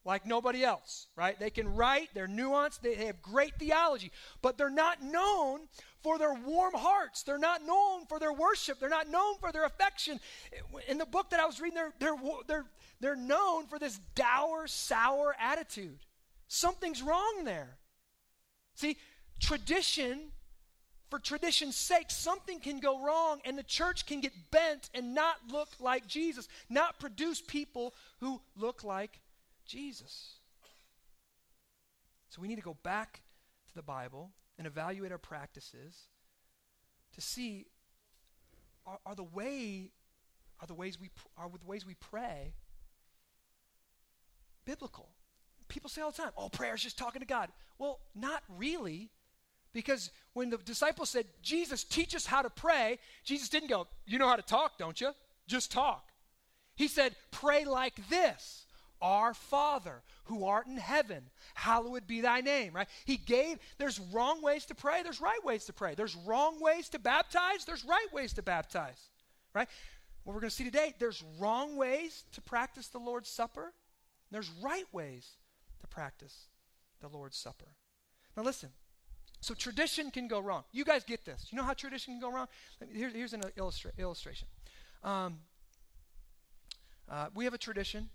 [0.03, 1.39] like nobody else, right?
[1.39, 4.11] They can write, they're nuanced, they have great theology,
[4.43, 5.61] but they're not known
[6.03, 7.23] for their warm hearts.
[7.23, 8.79] They're not known for their worship.
[8.79, 10.19] They're not known for their affection.
[10.87, 12.15] In the book that I was reading, they're, they're,
[12.47, 12.65] they're,
[12.99, 15.97] they're known for this dour, sour attitude.
[16.47, 17.77] Something's wrong there.
[18.75, 18.97] See,
[19.39, 20.19] tradition,
[21.15, 25.37] for tradition's sake, something can go wrong and the church can get bent and not
[25.49, 29.21] look like Jesus, not produce people who look like
[29.65, 30.39] Jesus.
[32.27, 33.21] So we need to go back
[33.69, 35.95] to the Bible and evaluate our practices
[37.13, 37.67] to see
[38.85, 39.91] are, are the way
[40.59, 42.55] are the ways we are the ways we pray
[44.65, 45.07] biblical.
[45.69, 49.11] People say all the time, "Oh, prayer is just talking to God." Well, not really.
[49.75, 54.17] Because when the disciples said, Jesus, teach us how to pray, Jesus didn't go, You
[54.17, 55.11] know how to talk, don't you?
[55.47, 56.11] Just talk.
[56.75, 58.65] He said, Pray like this.
[59.01, 61.23] Our Father who art in heaven,
[61.55, 62.87] hallowed be thy name, right?
[63.03, 65.93] He gave, there's wrong ways to pray, there's right ways to pray.
[65.93, 69.09] There's wrong ways to baptize, there's right ways to baptize,
[69.53, 69.67] right?
[70.23, 73.73] What we're going to see today, there's wrong ways to practice the Lord's Supper,
[74.31, 75.31] there's right ways
[75.81, 76.47] to practice
[77.01, 77.67] the Lord's Supper.
[78.37, 78.69] Now, listen.
[79.45, 80.63] So, tradition can go wrong.
[80.71, 81.47] You guys get this.
[81.51, 82.47] You know how tradition can go wrong?
[82.91, 84.47] Here, here's an illustra- illustration.
[85.03, 85.37] Um,
[87.07, 88.09] uh, we have a tradition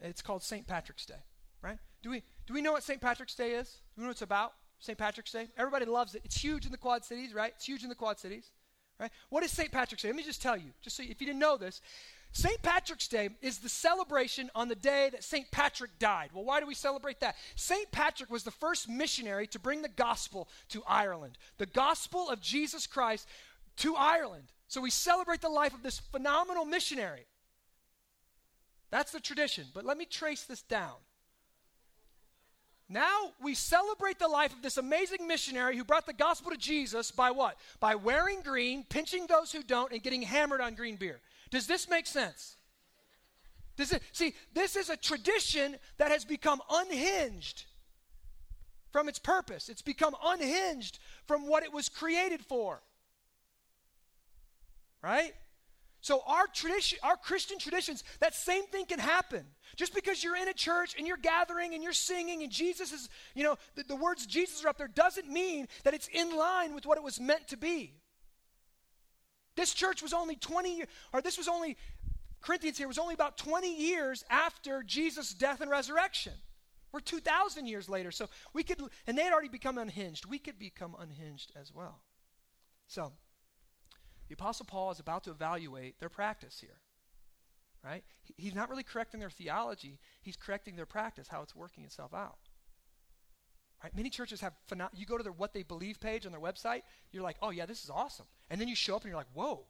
[0.00, 0.66] it's called St.
[0.66, 1.22] Patrick's Day,
[1.62, 1.76] right?
[2.02, 2.98] Do we, do we know what St.
[2.98, 3.68] Patrick's Day is?
[3.94, 4.54] Do we know what it's about?
[4.78, 4.96] St.
[4.96, 5.48] Patrick's Day?
[5.58, 6.22] Everybody loves it.
[6.24, 7.52] It's huge in the Quad Cities, right?
[7.54, 8.50] It's huge in the Quad Cities,
[8.98, 9.10] right?
[9.28, 9.70] What is St.
[9.70, 10.08] Patrick's Day?
[10.08, 11.80] Let me just tell you, just so if you didn't know this,
[12.32, 12.60] St.
[12.62, 15.48] Patrick's Day is the celebration on the day that St.
[15.52, 16.30] Patrick died.
[16.34, 17.36] Well, why do we celebrate that?
[17.54, 17.90] St.
[17.92, 22.88] Patrick was the first missionary to bring the gospel to Ireland, the gospel of Jesus
[22.88, 23.28] Christ
[23.76, 24.52] to Ireland.
[24.66, 27.26] So we celebrate the life of this phenomenal missionary.
[28.90, 29.66] That's the tradition.
[29.72, 30.96] But let me trace this down.
[32.88, 37.10] Now we celebrate the life of this amazing missionary who brought the gospel to Jesus
[37.10, 37.56] by what?
[37.80, 41.20] By wearing green, pinching those who don't, and getting hammered on green beer.
[41.50, 42.56] Does this make sense?
[43.76, 47.64] Does it, see, this is a tradition that has become unhinged
[48.94, 49.68] from its purpose.
[49.68, 52.80] It's become unhinged from what it was created for.
[55.02, 55.34] Right?
[56.04, 59.46] So our tradition, our Christian traditions, that same thing can happen.
[59.74, 63.08] Just because you're in a church and you're gathering and you're singing and Jesus is,
[63.34, 66.74] you know, the, the words Jesus are up there doesn't mean that it's in line
[66.74, 67.94] with what it was meant to be.
[69.56, 71.78] This church was only 20 years, or this was only,
[72.42, 76.34] Corinthians here was only about 20 years after Jesus' death and resurrection.
[76.92, 78.10] We're 2,000 years later.
[78.10, 80.26] So we could, and they had already become unhinged.
[80.26, 82.02] We could become unhinged as well.
[82.88, 83.12] So,
[84.34, 86.80] the Apostle Paul is about to evaluate their practice here.
[87.84, 88.02] Right?
[88.36, 92.38] He's not really correcting their theology, he's correcting their practice, how it's working itself out.
[93.82, 93.94] Right?
[93.94, 94.54] Many churches have,
[94.94, 97.66] you go to their what they believe page on their website, you're like, oh yeah,
[97.66, 98.26] this is awesome.
[98.50, 99.66] And then you show up and you're like, whoa,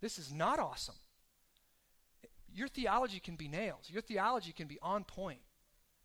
[0.00, 0.94] this is not awesome.
[2.54, 5.40] Your theology can be nails, your theology can be on point.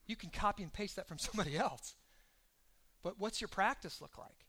[0.05, 1.95] You can copy and paste that from somebody else.
[3.03, 4.47] But what's your practice look like?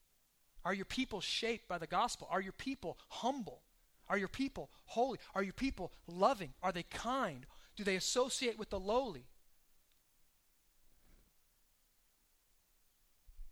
[0.65, 2.29] Are your people shaped by the gospel?
[2.31, 3.61] Are your people humble?
[4.09, 5.19] Are your people holy?
[5.35, 6.53] Are your people loving?
[6.63, 7.47] Are they kind?
[7.77, 9.25] Do they associate with the lowly?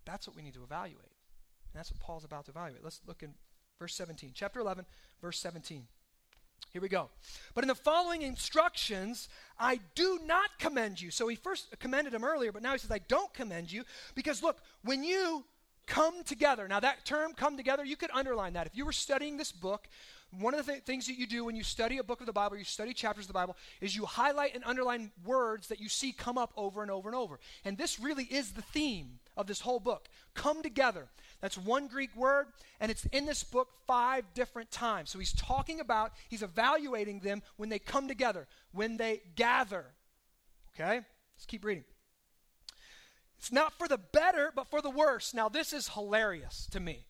[0.05, 1.01] That's what we need to evaluate.
[1.72, 2.85] And that's what Paul's about to evaluate.
[2.85, 3.35] Let's look in
[3.79, 4.33] verse 17.
[4.35, 4.85] Chapter 11,
[5.20, 5.87] verse 17.
[6.72, 7.11] Here we go.
[7.55, 11.11] But in the following instructions, I do not commend you.
[11.11, 14.42] So he first commended him earlier, but now he says, I don't commend you because
[14.42, 15.44] look, when you
[15.87, 16.68] come together.
[16.68, 18.66] Now, that term, come together, you could underline that.
[18.66, 19.88] If you were studying this book,
[20.38, 22.33] one of the th- things that you do when you study a book of the
[22.33, 25.88] Bible, you study chapters of the Bible, is you highlight and underline words that you
[25.88, 27.38] see come up over and over and over.
[27.64, 31.09] And this really is the theme of this whole book come together.
[31.40, 32.47] That's one Greek word,
[32.81, 35.11] and it's in this book five different times.
[35.11, 39.87] So he's talking about, he's evaluating them when they come together, when they gather.
[40.75, 41.00] Okay?
[41.37, 41.85] Let's keep reading.
[43.43, 45.35] It's not for the better, but for the worse.
[45.35, 47.07] Now, this is hilarious to me.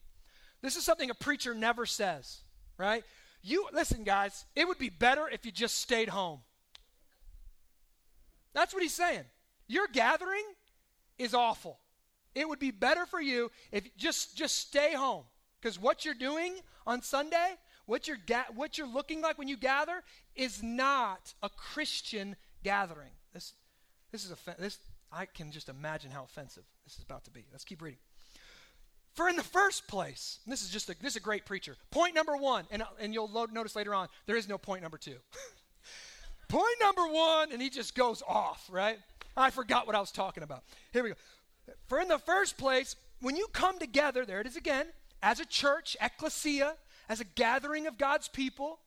[0.63, 2.39] This is something a preacher never says,
[2.79, 3.05] right?
[3.43, 6.41] You listen, guys, it would be better if you just stayed home.
[8.55, 9.25] That's what he's saying.
[9.69, 10.45] Your gathering
[11.19, 11.79] is awful.
[12.35, 15.25] It would be better for you if just just stay home
[15.61, 16.55] because what you're doing
[16.87, 20.03] on Sunday, what you're ga- what you're looking like when you gather
[20.35, 23.13] is not a Christian gathering.
[23.35, 23.53] This
[24.13, 24.79] This is offen- this
[25.13, 27.45] I can just imagine how offensive this is about to be.
[27.53, 27.99] Let's keep reading.
[29.15, 31.77] For in the first place, this is just a, this is a great preacher.
[31.91, 34.97] Point number one, and, and you'll lo- notice later on, there is no point number
[34.97, 35.17] two.
[36.49, 38.99] point number one, and he just goes off, right?
[39.37, 40.65] I forgot what I was talking about.
[40.93, 41.17] Here we go.
[41.89, 44.87] For in the first place, when you come together, there it is again,
[45.23, 46.75] as a church, ecclesia,
[47.09, 48.81] as a gathering of God's people,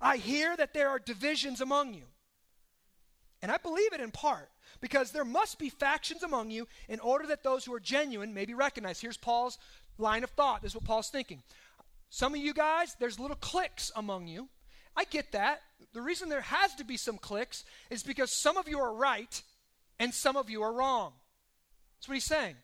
[0.00, 2.04] I hear that there are divisions among you.
[3.42, 4.50] And I believe it in part
[4.80, 8.44] because there must be factions among you in order that those who are genuine may
[8.44, 9.02] be recognized.
[9.02, 9.58] Here's Paul's
[9.98, 10.62] line of thought.
[10.62, 11.42] This is what Paul's thinking.
[12.10, 14.48] Some of you guys, there's little cliques among you.
[14.96, 15.62] I get that.
[15.92, 19.42] The reason there has to be some cliques is because some of you are right
[19.98, 21.12] and some of you are wrong.
[21.98, 22.56] That's what he's saying.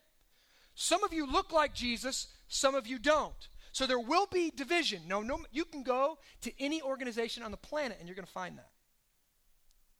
[0.75, 3.47] Some of you look like Jesus, some of you don't.
[3.71, 5.03] So there will be division.
[5.07, 8.31] No, no, you can go to any organization on the planet and you're going to
[8.31, 8.69] find that.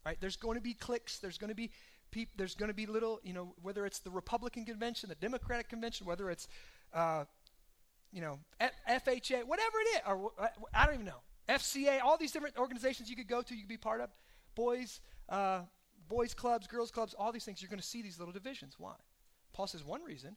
[0.06, 0.18] Right?
[0.20, 1.20] There's going to be cliques.
[1.20, 1.72] There's going to be
[2.12, 5.70] peop, there's going to be little, you know, whether it's the Republican convention, the Democratic
[5.70, 6.48] convention, whether it's,
[6.94, 7.26] uh,
[8.12, 10.32] you know, F- FHA, whatever it is, or
[10.74, 13.70] I don't even know, FCA, all these different organizations you could go to, you could
[13.70, 14.10] be part of,
[14.56, 15.00] boys,
[15.30, 15.62] uh,
[16.10, 17.62] boys clubs, girls clubs, all these things.
[17.62, 18.76] You're going to see these little divisions.
[18.78, 18.94] Why?
[19.54, 20.36] Paul says one reason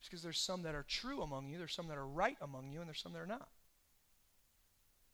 [0.00, 2.70] is because there's some that are true among you, there's some that are right among
[2.70, 3.48] you, and there's some that are not.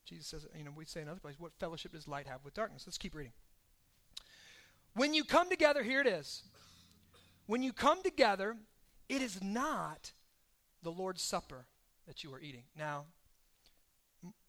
[0.05, 2.55] Jesus says, you know, we say in other places, what fellowship does light have with
[2.55, 2.85] darkness?
[2.87, 3.33] Let's keep reading.
[4.97, 6.43] When you come together, here it is.
[7.45, 8.57] When you come together,
[9.11, 10.13] it is not
[10.83, 11.67] the Lord's Supper
[12.07, 12.63] that you are eating.
[12.75, 13.05] Now,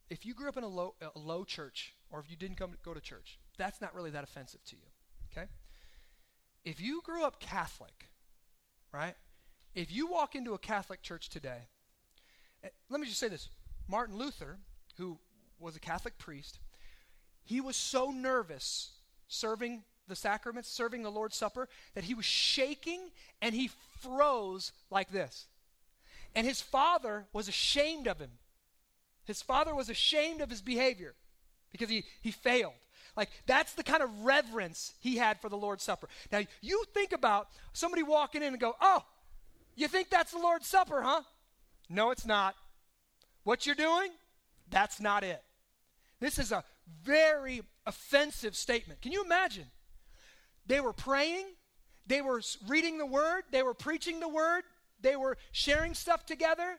[0.10, 2.72] if you grew up in a low, a low church, or if you didn't come
[2.86, 4.84] go to church, that's not really that offensive to you.
[5.34, 5.50] Okay?
[6.64, 8.10] If you grew up Catholic,
[8.93, 9.16] right?
[9.76, 11.68] If you walk into a Catholic church today,
[12.64, 13.50] eh, let me just say this
[13.89, 14.60] Martin Luther,
[14.98, 15.20] who
[15.60, 16.60] was a Catholic priest,
[17.43, 18.91] he was so nervous
[19.28, 25.12] serving the sacraments, serving the Lord's Supper, that he was shaking and he froze like
[25.12, 25.47] this.
[26.36, 28.32] And his father was ashamed of him.
[29.26, 31.14] His father was ashamed of his behavior
[31.72, 32.74] because he, he failed.
[33.16, 36.08] Like, that's the kind of reverence he had for the Lord's Supper.
[36.32, 39.03] Now, you think about somebody walking in and go, Oh,
[39.76, 41.22] you think that's the Lord's Supper, huh?
[41.89, 42.55] No, it's not.
[43.43, 44.10] What you're doing,
[44.70, 45.41] that's not it.
[46.20, 46.64] This is a
[47.03, 49.01] very offensive statement.
[49.01, 49.66] Can you imagine?
[50.68, 51.45] They were praying,
[52.05, 54.63] they were reading the word, they were preaching the word,
[55.01, 56.78] they were sharing stuff together.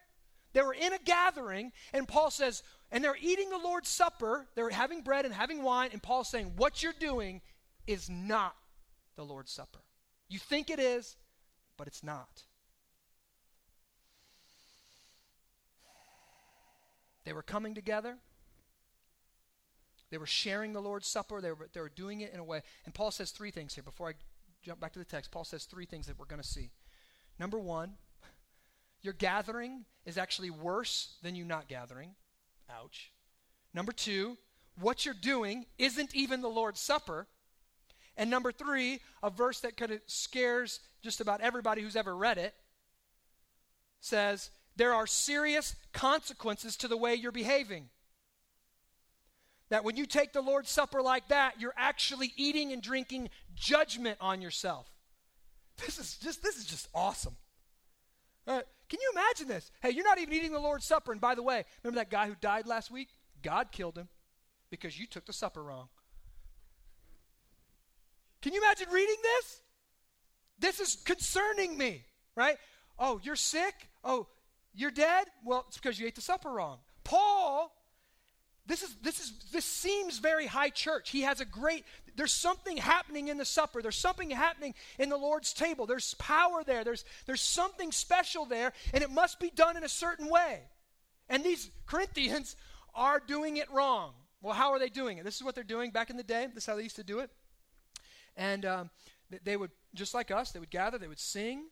[0.54, 4.70] They were in a gathering, and Paul says, and they're eating the Lord's Supper, they're
[4.70, 7.42] having bread and having wine, and Paul's saying, What you're doing
[7.86, 8.54] is not
[9.16, 9.80] the Lord's Supper.
[10.28, 11.16] You think it is,
[11.76, 12.44] but it's not.
[17.24, 18.16] They were coming together.
[20.10, 21.40] They were sharing the Lord's Supper.
[21.40, 22.62] They were, they were doing it in a way.
[22.84, 23.84] And Paul says three things here.
[23.84, 24.14] Before I
[24.62, 26.70] jump back to the text, Paul says three things that we're going to see.
[27.38, 27.94] Number one,
[29.02, 32.14] your gathering is actually worse than you not gathering.
[32.70, 33.12] Ouch.
[33.74, 34.36] Number two,
[34.80, 37.26] what you're doing isn't even the Lord's Supper.
[38.16, 42.38] And number three, a verse that kind of scares just about everybody who's ever read
[42.38, 42.54] it
[44.00, 47.90] says, There are serious consequences to the way you're behaving.
[49.70, 54.16] That when you take the Lord's Supper like that, you're actually eating and drinking judgment
[54.20, 54.90] on yourself.
[55.78, 57.36] This is just this is just awesome.
[58.46, 59.70] Uh, can you imagine this?
[59.82, 61.12] Hey, you're not even eating the Lord's Supper.
[61.12, 63.08] And by the way, remember that guy who died last week?
[63.42, 64.08] God killed him
[64.70, 65.88] because you took the supper wrong.
[68.40, 69.60] Can you imagine reading this?
[70.58, 72.04] This is concerning me,
[72.34, 72.56] right?
[72.98, 73.74] Oh, you're sick?
[74.02, 74.26] Oh,
[74.74, 75.26] you're dead?
[75.44, 76.78] Well, it's because you ate the supper wrong.
[77.04, 77.72] Paul
[78.68, 81.10] this is this is this seems very high church.
[81.10, 81.84] He has a great
[82.16, 83.80] there's something happening in the supper.
[83.80, 85.86] There's something happening in the Lord's table.
[85.86, 86.84] There's power there.
[86.84, 90.60] There's there's something special there and it must be done in a certain way.
[91.28, 92.56] And these Corinthians
[92.94, 94.12] are doing it wrong.
[94.42, 95.24] Well, how are they doing it?
[95.24, 96.46] This is what they're doing back in the day.
[96.52, 97.30] This is how they used to do it.
[98.36, 98.90] And um,
[99.44, 101.64] they would, just like us, they would gather, they would sing,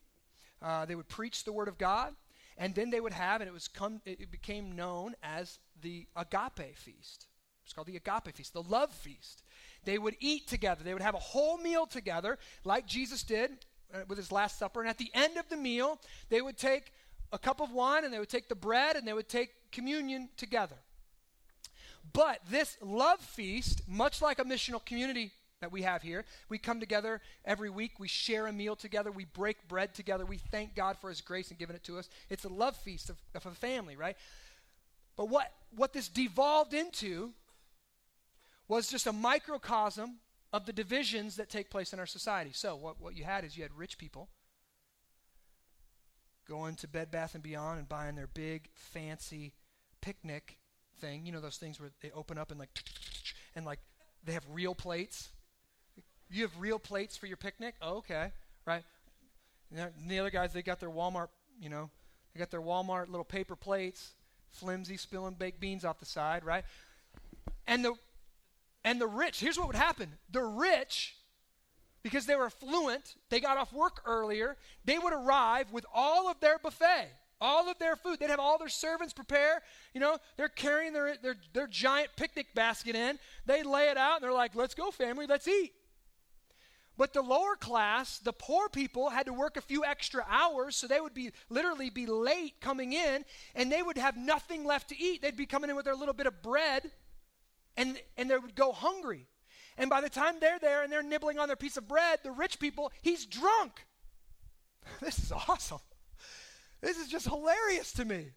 [0.60, 2.12] uh, they would preach the word of God,
[2.58, 6.76] and then they would have, and it was come, it became known as the agape
[6.76, 7.26] feast.
[7.64, 9.42] It's called the agape feast, the love feast.
[9.84, 10.84] They would eat together.
[10.84, 13.50] They would have a whole meal together, like Jesus did
[13.92, 14.80] uh, with his Last Supper.
[14.80, 15.98] And at the end of the meal,
[16.28, 16.92] they would take
[17.32, 20.28] a cup of wine and they would take the bread and they would take communion
[20.36, 20.76] together.
[22.12, 26.80] But this love feast, much like a missional community that we have here, we come
[26.80, 30.96] together every week, we share a meal together, we break bread together, we thank God
[30.98, 32.08] for his grace and giving it to us.
[32.30, 34.16] It's a love feast of, of a family, right?
[35.16, 37.32] But what, what this devolved into
[38.68, 40.16] was just a microcosm
[40.52, 42.50] of the divisions that take place in our society.
[42.52, 44.28] So, what, what you had is you had rich people
[46.48, 49.52] going to Bed Bath and Beyond and buying their big, fancy
[50.00, 50.58] picnic
[51.00, 51.26] thing.
[51.26, 52.70] You know those things where they open up and like,
[53.54, 53.80] and like
[54.24, 55.28] they have real plates.
[56.30, 57.74] You have real plates for your picnic?
[57.80, 58.32] Oh, okay,
[58.66, 58.82] right.
[59.74, 61.28] And the other guys, they got their Walmart,
[61.60, 61.90] you know,
[62.34, 64.12] they got their Walmart little paper plates,
[64.52, 66.64] flimsy, spilling baked beans off the side, right?
[67.66, 67.94] And the
[68.84, 70.12] and the rich, here's what would happen.
[70.30, 71.16] The rich,
[72.04, 76.38] because they were affluent, they got off work earlier, they would arrive with all of
[76.38, 77.08] their buffet,
[77.40, 78.20] all of their food.
[78.20, 79.60] They'd have all their servants prepare.
[79.92, 83.18] You know, they're carrying their, their, their giant picnic basket in.
[83.44, 85.72] They lay it out and they're like, let's go, family, let's eat.
[86.96, 90.86] But the lower class, the poor people, had to work a few extra hours, so
[90.86, 93.24] they would be literally be late coming in,
[93.54, 95.20] and they would have nothing left to eat.
[95.20, 96.90] They'd be coming in with their little bit of bread,
[97.76, 99.26] and, and they would go hungry.
[99.76, 102.30] And by the time they're there and they're nibbling on their piece of bread, the
[102.30, 103.86] rich people, he's drunk.
[105.00, 105.80] This is awesome.
[106.80, 108.28] This is just hilarious to me.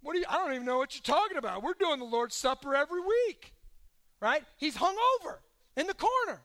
[0.00, 1.62] What do you, I don't even know what you're talking about.
[1.62, 3.52] We're doing the Lord's Supper every week,
[4.20, 4.42] right?
[4.56, 5.42] He's hung over
[5.76, 6.40] in the corner.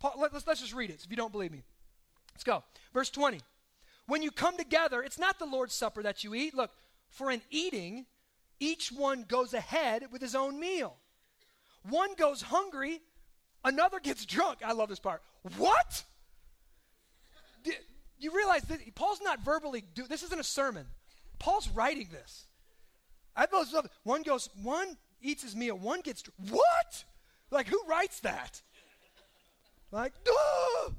[0.00, 1.62] Paul, let, us let's just read it if you don't believe me.
[2.34, 2.64] Let's go.
[2.92, 3.40] Verse 20.
[4.06, 6.54] When you come together, it's not the Lord's Supper that you eat.
[6.54, 6.72] Look,
[7.10, 8.06] for in eating,
[8.58, 10.96] each one goes ahead with his own meal.
[11.88, 13.00] One goes hungry,
[13.64, 14.58] another gets drunk.
[14.64, 15.22] I love this part.
[15.56, 16.02] What?
[18.18, 20.86] You realize that Paul's not verbally do this isn't a sermon.
[21.38, 22.46] Paul's writing this.
[23.36, 27.04] I love one goes one eats his meal, one gets what?
[27.50, 28.60] Like who writes that?
[29.92, 30.92] Like, Duh!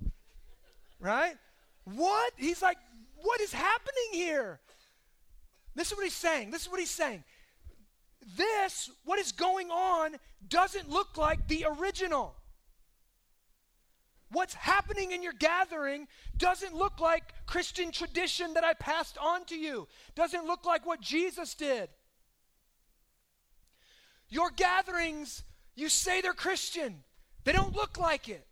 [1.01, 1.35] right?
[1.83, 2.33] What?
[2.37, 2.77] He's like,
[3.21, 4.59] what is happening here?
[5.75, 6.51] This is what he's saying.
[6.51, 7.23] This is what he's saying.
[8.37, 10.15] This, what is going on,
[10.47, 12.35] doesn't look like the original.
[14.31, 19.57] What's happening in your gathering doesn't look like Christian tradition that I passed on to
[19.57, 21.89] you, doesn't look like what Jesus did.
[24.29, 25.43] Your gatherings,
[25.75, 27.03] you say they're Christian,
[27.43, 28.45] they don't look like it.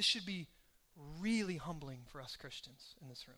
[0.00, 0.46] This should be
[1.20, 3.36] really humbling for us Christians in this room.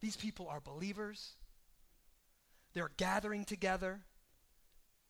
[0.00, 1.32] These people are believers.
[2.72, 4.02] They're gathering together.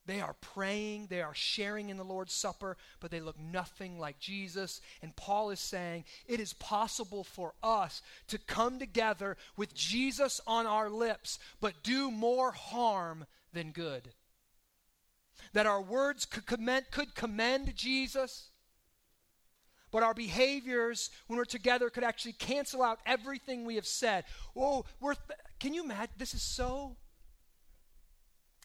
[0.06, 1.08] They are praying.
[1.10, 4.80] They are sharing in the Lord's Supper, but they look nothing like Jesus.
[5.02, 10.64] And Paul is saying it is possible for us to come together with Jesus on
[10.64, 14.14] our lips, but do more harm than good.
[15.52, 18.52] That our words could commend, could commend Jesus,
[19.96, 24.24] but our behaviors when we're together could actually cancel out everything we have said.
[24.54, 26.12] Oh, we're th- can you imagine?
[26.18, 26.96] This is so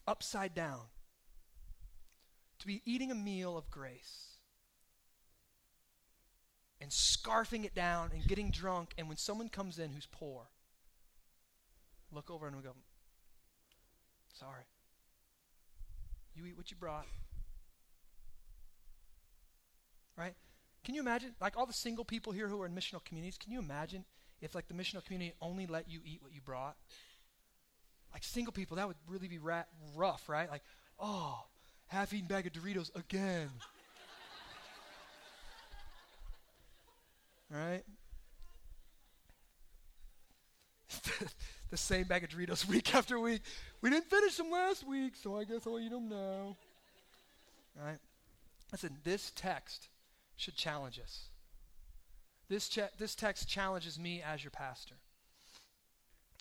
[0.06, 0.80] upside down.
[2.58, 4.36] To be eating a meal of grace
[6.82, 10.50] and scarfing it down and getting drunk, and when someone comes in who's poor,
[12.12, 12.74] look over and we go,
[14.38, 14.64] Sorry.
[16.34, 17.06] You eat what you brought.
[20.14, 20.34] Right?
[20.84, 23.52] Can you imagine, like all the single people here who are in missional communities, can
[23.52, 24.04] you imagine
[24.40, 26.76] if like the missional community only let you eat what you brought?
[28.12, 29.62] Like single people, that would really be ra-
[29.94, 30.50] rough, right?
[30.50, 30.62] Like,
[30.98, 31.44] oh,
[31.86, 33.48] half-eaten bag of Doritos again.
[37.50, 37.84] right?
[41.70, 43.42] the same bag of Doritos week after week.
[43.80, 46.56] We didn't finish them last week, so I guess I'll eat them now.
[47.80, 47.98] Right?
[48.72, 49.88] Listen, this text
[50.42, 51.28] should challenge us.
[52.48, 54.96] This, che- this text challenges me as your pastor.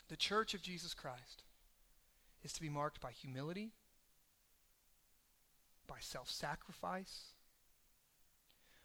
[0.09, 1.43] The church of Jesus Christ
[2.43, 3.73] is to be marked by humility,
[5.87, 7.33] by self sacrifice,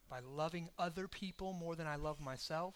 [0.08, 2.74] by loving other people more than I love myself,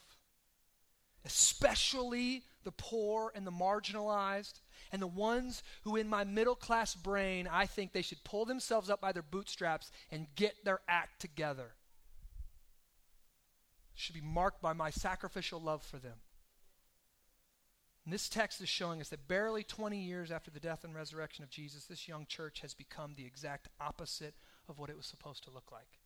[1.27, 4.61] especially the poor and the marginalized,
[4.91, 8.89] and the ones who, in my middle class brain, I think they should pull themselves
[8.89, 11.75] up by their bootstraps and get their act together
[13.95, 16.19] should be marked by my sacrificial love for them.
[18.05, 21.45] And this text is showing us that barely 20 years after the death and resurrection
[21.45, 24.35] of Jesus, this young church has become the exact opposite
[24.69, 26.01] of what it was supposed to look like.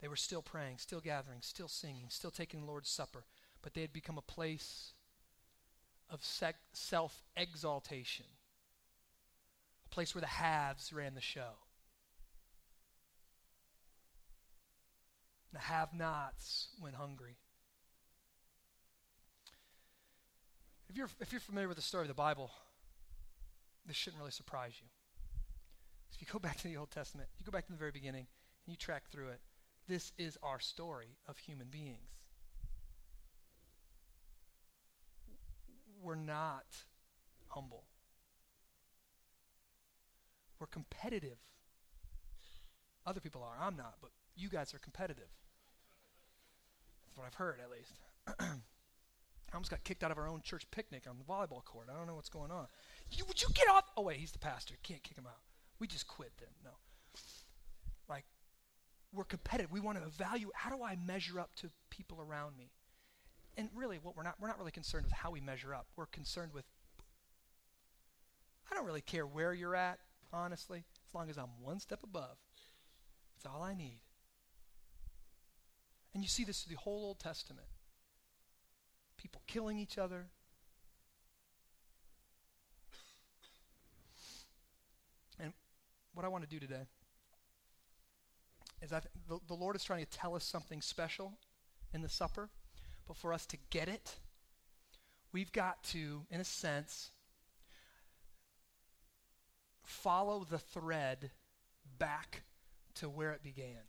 [0.00, 3.24] They were still praying, still gathering, still singing, still taking the Lord's Supper,
[3.62, 4.92] but they had become a place
[6.10, 8.26] of sec- self exaltation,
[9.86, 11.54] a place where the haves ran the show.
[15.54, 17.36] The have nots went hungry.
[20.90, 22.50] If you're, if you're familiar with the story of the Bible,
[23.86, 24.88] this shouldn't really surprise you.
[26.12, 28.26] If you go back to the Old Testament, you go back to the very beginning,
[28.66, 29.40] and you track through it,
[29.86, 31.98] this is our story of human beings.
[36.02, 36.66] We're not
[37.48, 37.84] humble.
[40.58, 41.38] We're competitive.
[43.06, 43.56] Other people are.
[43.64, 45.28] I'm not, but you guys are competitive.
[47.14, 48.00] That's what I've heard, at least.
[49.54, 51.88] I almost got kicked out of our own church picnic on the volleyball court.
[51.92, 52.66] I don't know what's going on.
[53.12, 53.84] You, would you get off?
[53.96, 54.74] Oh, wait, he's the pastor.
[54.82, 55.38] Can't kick him out.
[55.78, 56.48] We just quit then.
[56.64, 56.70] No.
[58.08, 58.24] Like,
[59.12, 59.70] we're competitive.
[59.70, 62.70] We want to evaluate how do I measure up to people around me?
[63.56, 65.86] And really, what we're not, we're not really concerned with how we measure up.
[65.94, 66.64] We're concerned with,
[68.70, 70.00] I don't really care where you're at,
[70.32, 72.36] honestly, as long as I'm one step above.
[73.36, 74.00] That's all I need.
[76.14, 77.66] And you see this through the whole Old Testament
[79.16, 80.26] people killing each other.
[85.40, 85.52] And
[86.12, 86.82] what I want to do today
[88.82, 91.32] is I th- the, the Lord is trying to tell us something special
[91.94, 92.50] in the supper,
[93.08, 94.16] but for us to get it,
[95.32, 97.10] we've got to, in a sense,
[99.82, 101.30] follow the thread
[101.98, 102.42] back
[102.96, 103.80] to where it began.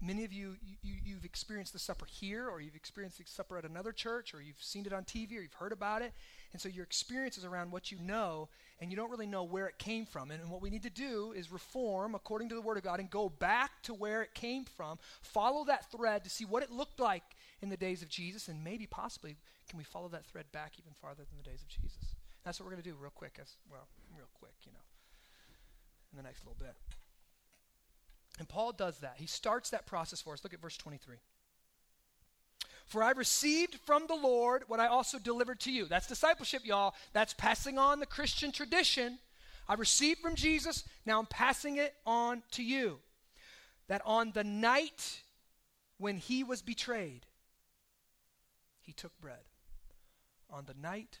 [0.00, 3.64] Many of you, you, have experienced the supper here, or you've experienced the supper at
[3.64, 6.12] another church, or you've seen it on TV, or you've heard about it.
[6.52, 9.66] And so your experience is around what you know, and you don't really know where
[9.66, 10.30] it came from.
[10.30, 13.00] And, and what we need to do is reform according to the Word of God
[13.00, 16.70] and go back to where it came from, follow that thread to see what it
[16.70, 17.24] looked like
[17.62, 19.36] in the days of Jesus, and maybe possibly
[19.68, 22.14] can we follow that thread back even farther than the days of Jesus.
[22.44, 24.84] That's what we're going to do real quick, as well, real quick, you know,
[26.12, 26.76] in the next little bit.
[28.38, 29.14] And Paul does that.
[29.16, 30.44] He starts that process for us.
[30.44, 31.16] Look at verse 23.
[32.86, 35.86] For I received from the Lord what I also delivered to you.
[35.86, 36.94] That's discipleship, y'all.
[37.12, 39.18] That's passing on the Christian tradition.
[39.68, 43.00] I received from Jesus, now I'm passing it on to you.
[43.88, 45.22] That on the night
[45.98, 47.26] when he was betrayed,
[48.82, 49.44] he took bread.
[50.48, 51.18] On the night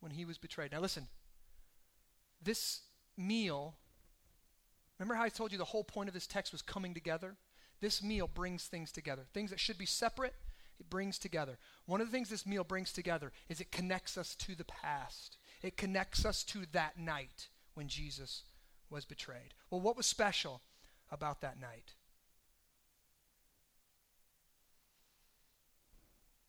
[0.00, 0.72] when he was betrayed.
[0.72, 1.08] Now listen,
[2.42, 2.80] this
[3.18, 3.74] meal
[5.02, 7.34] Remember how I told you the whole point of this text was coming together?
[7.80, 9.22] This meal brings things together.
[9.34, 10.32] Things that should be separate,
[10.78, 11.58] it brings together.
[11.86, 15.38] One of the things this meal brings together is it connects us to the past.
[15.60, 18.44] It connects us to that night when Jesus
[18.90, 19.54] was betrayed.
[19.70, 20.60] Well, what was special
[21.10, 21.94] about that night?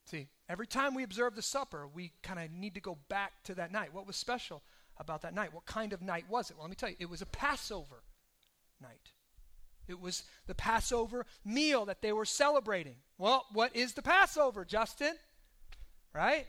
[0.06, 3.56] See, every time we observe the supper, we kind of need to go back to
[3.56, 3.96] that night.
[3.96, 4.62] What was special
[4.98, 5.56] about that night?
[5.56, 6.58] What kind of night was it?
[6.58, 8.04] Well, let me tell you, it was a Passover
[8.84, 9.10] night.
[9.88, 12.96] It was the Passover meal that they were celebrating.
[13.18, 15.14] Well, what is the Passover, Justin?
[16.14, 16.46] Right?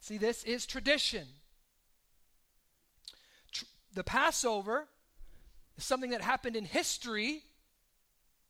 [0.00, 1.26] See, this is tradition.
[3.52, 4.88] Tr- the Passover
[5.76, 7.42] is something that happened in history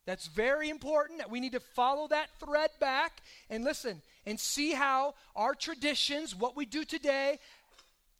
[0.05, 4.73] that's very important that we need to follow that thread back and listen and see
[4.73, 7.39] how our traditions, what we do today,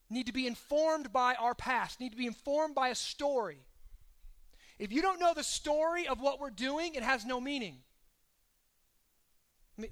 [0.09, 3.59] need to be informed by our past, need to be informed by a story.
[4.83, 7.77] If you don't know the story of what we're doing, it has no meaning.
[9.79, 9.87] if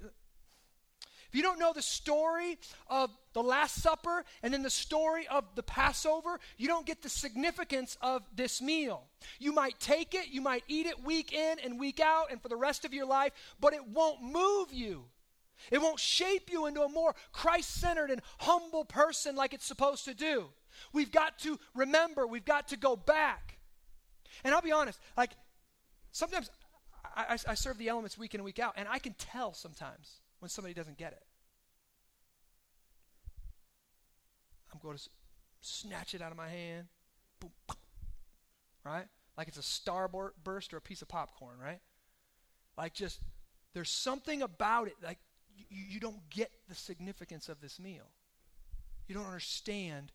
[1.31, 5.63] you don't know the story of the Last Supper and then the story of the
[5.63, 9.05] Passover, you don't get the significance of this meal.
[9.39, 12.49] You might take it, you might eat it week in and week out and for
[12.49, 13.31] the rest of your life,
[13.61, 15.05] but it won't move you.
[15.71, 20.03] It won't shape you into a more Christ centered and humble person like it's supposed
[20.03, 20.49] to do.
[20.91, 23.50] We've got to remember, we've got to go back.
[24.43, 25.31] And I'll be honest, like
[26.11, 26.49] sometimes
[27.15, 29.53] I, I, I serve the elements week in and week out, and I can tell
[29.53, 31.23] sometimes when somebody doesn't get it.
[34.73, 35.09] I'm going to
[35.61, 36.87] snatch it out of my hand,
[37.39, 37.51] boom,
[38.85, 39.05] right?
[39.37, 41.79] Like it's a starburst or a piece of popcorn, right?
[42.77, 43.19] Like just,
[43.73, 45.19] there's something about it, like
[45.55, 48.09] you, you don't get the significance of this meal.
[49.07, 50.11] You don't understand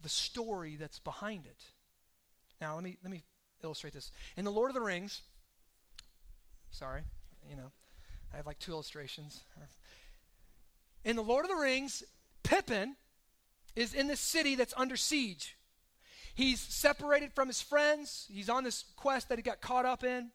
[0.00, 1.62] the story that's behind it.
[2.62, 3.24] Now, let me, let me
[3.64, 4.12] illustrate this.
[4.36, 5.20] In The Lord of the Rings,
[6.70, 7.02] sorry,
[7.50, 7.72] you know,
[8.32, 9.40] I have like two illustrations.
[11.04, 12.04] In The Lord of the Rings,
[12.44, 12.94] Pippin
[13.74, 15.56] is in this city that's under siege.
[16.36, 18.28] He's separated from his friends.
[18.32, 20.30] He's on this quest that he got caught up in.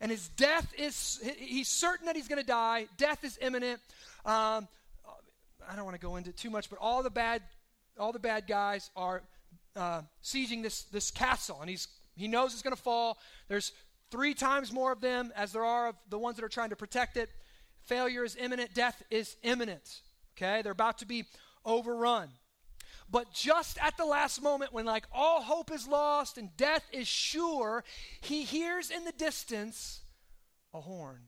[0.00, 2.88] And his death is, he's certain that he's going to die.
[2.98, 3.78] Death is imminent.
[4.26, 4.66] Um,
[5.70, 7.42] I don't want to go into too much, but all the bad,
[7.96, 9.22] all the bad guys are
[9.76, 13.18] uh, sieging this, this castle, and he's, he knows it's going to fall.
[13.48, 13.72] There's
[14.10, 16.76] three times more of them as there are of the ones that are trying to
[16.76, 17.30] protect it.
[17.84, 20.00] Failure is imminent, death is imminent.
[20.36, 20.62] Okay?
[20.62, 21.24] They're about to be
[21.64, 22.28] overrun.
[23.10, 27.06] But just at the last moment, when like all hope is lost and death is
[27.06, 27.84] sure,
[28.20, 30.00] he hears in the distance
[30.72, 31.20] a horn.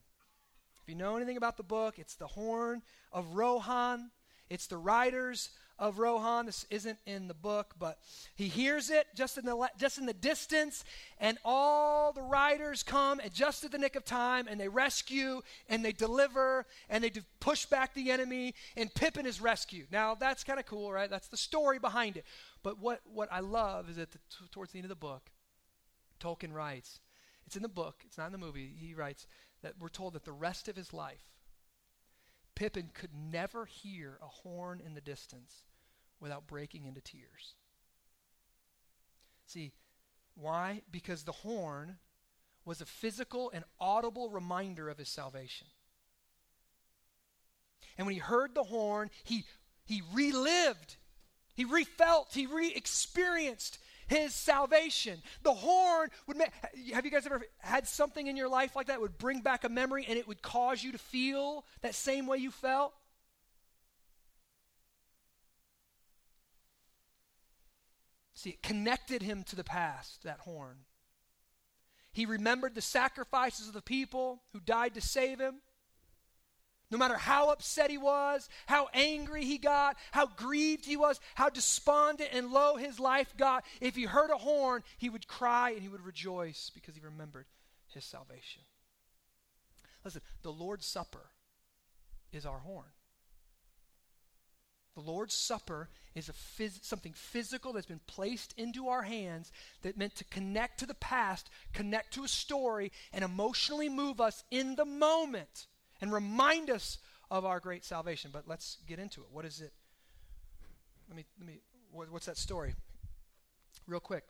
[0.82, 2.82] If you know anything about the book, it's the horn
[3.12, 4.11] of Rohan.
[4.49, 6.46] It's the riders of Rohan.
[6.46, 7.98] This isn't in the book, but
[8.34, 10.84] he hears it just in the just in the distance,
[11.18, 15.42] and all the riders come at just at the nick of time, and they rescue
[15.68, 19.86] and they deliver and they push back the enemy, and Pippin is rescued.
[19.90, 21.10] Now that's kind of cool, right?
[21.10, 22.24] That's the story behind it.
[22.62, 24.18] But what what I love is that the,
[24.50, 25.30] towards the end of the book,
[26.20, 27.00] Tolkien writes,
[27.46, 28.72] it's in the book, it's not in the movie.
[28.78, 29.26] He writes
[29.62, 31.22] that we're told that the rest of his life
[32.57, 35.62] Pippin could never hear a horn in the distance
[36.18, 37.54] without breaking into tears.
[39.46, 39.72] See,
[40.34, 40.82] why?
[40.90, 41.98] Because the horn
[42.64, 45.68] was a physical and audible reminder of his salvation.
[47.96, 49.44] And when he heard the horn, he,
[49.84, 50.96] he relived,
[51.54, 55.20] he refelt, he re experienced his salvation.
[55.42, 56.50] The horn would make,
[56.92, 59.68] have you guys ever had something in your life like that would bring back a
[59.68, 62.94] memory and it would cause you to feel that same way you felt?
[68.34, 70.84] See, it connected him to the past, that horn.
[72.12, 75.57] He remembered the sacrifices of the people who died to save him.
[76.91, 81.49] No matter how upset he was, how angry he got, how grieved he was, how
[81.49, 85.82] despondent and low his life got, if he heard a horn, he would cry and
[85.82, 87.47] he would rejoice because he remembered
[87.93, 88.62] his salvation.
[90.05, 91.30] Listen, the Lord's Supper
[92.32, 92.87] is our horn.
[94.95, 99.51] The Lord's Supper is phys- something physical that's been placed into our hands
[99.82, 104.45] that meant to connect to the past, connect to a story, and emotionally move us
[104.53, 105.66] in the moment
[106.01, 106.99] and remind us
[107.30, 108.30] of our great salvation.
[108.32, 109.26] But let's get into it.
[109.30, 109.72] What is it?
[111.09, 112.74] Let me, let me, what, what's that story?
[113.86, 114.24] Real quick.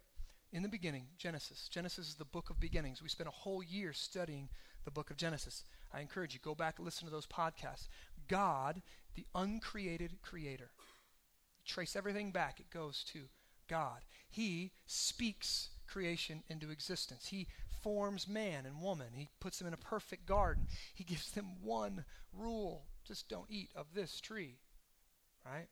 [0.53, 1.69] In the beginning, Genesis.
[1.69, 3.03] Genesis is the book of beginnings.
[3.03, 4.49] We spent a whole year studying
[4.85, 5.65] the book of Genesis.
[5.93, 7.89] I encourage you, go back and listen to those podcasts.
[8.29, 8.81] God,
[9.15, 10.71] the uncreated creator.
[11.67, 13.25] Trace everything back, it goes to
[13.69, 14.05] God.
[14.31, 17.29] He speaks creation into existence.
[17.29, 17.49] He
[17.87, 19.07] forms man and woman.
[19.15, 20.67] He puts them in a perfect garden.
[20.93, 22.05] He gives them one
[22.37, 24.57] rule just don't eat of this tree.
[25.45, 25.69] Right?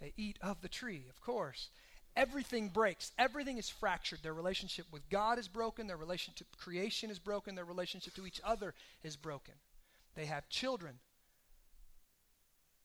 [0.00, 1.68] They eat of the tree, of course.
[2.16, 3.12] Everything breaks.
[3.16, 4.24] Everything is fractured.
[4.24, 5.86] Their relationship with God is broken.
[5.86, 7.54] Their relationship to creation is broken.
[7.54, 9.54] Their relationship to each other is broken.
[10.16, 10.94] They have children.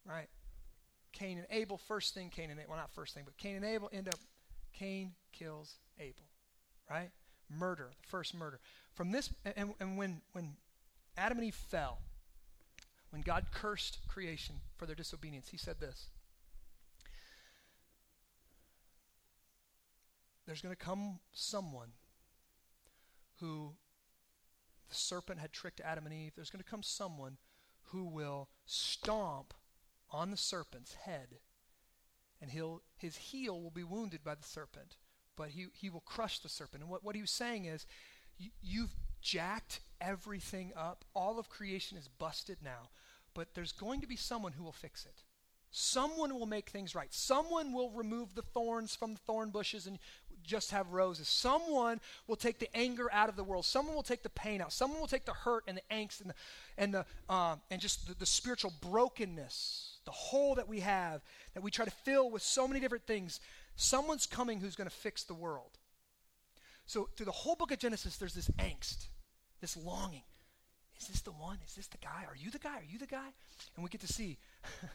[0.06, 0.30] Right?
[1.14, 3.66] Cain and Abel, first thing Cain and Abel, well, not first thing, but Cain and
[3.66, 4.20] Abel end up,
[4.72, 6.28] Cain kills Abel.
[6.88, 7.10] Right?
[7.50, 8.60] Murder, the first murder.
[8.94, 10.56] From this, and, and when, when
[11.18, 12.00] Adam and Eve fell,
[13.10, 16.10] when God cursed creation for their disobedience, he said this
[20.46, 21.90] There's going to come someone
[23.40, 23.74] who
[24.90, 26.32] the serpent had tricked Adam and Eve.
[26.36, 27.38] There's going to come someone
[27.92, 29.54] who will stomp
[30.10, 31.40] on the serpent's head,
[32.42, 34.96] and he'll, his heel will be wounded by the serpent
[35.38, 36.82] but he, he will crush the serpent.
[36.82, 37.86] And what, what he was saying is,
[38.38, 41.06] you, you've jacked everything up.
[41.14, 42.90] All of creation is busted now.
[43.34, 45.24] But there's going to be someone who will fix it.
[45.70, 47.14] Someone will make things right.
[47.14, 50.00] Someone will remove the thorns from the thorn bushes and
[50.44, 51.28] just have roses.
[51.28, 53.66] Someone will take the anger out of the world.
[53.66, 54.72] Someone will take the pain out.
[54.72, 56.36] Someone will take the hurt and the angst and the
[56.78, 61.22] and the um, and just the, the spiritual brokenness, the hole that we have
[61.54, 63.42] that we try to fill with so many different things.
[63.76, 65.72] Someone's coming who's going to fix the world.
[66.86, 69.08] So, through the whole book of Genesis, there's this angst,
[69.60, 70.24] this longing.
[71.00, 71.58] Is this the one?
[71.68, 72.24] Is this the guy?
[72.26, 72.78] Are you the guy?
[72.78, 73.28] Are you the guy?
[73.76, 74.38] And we get to see.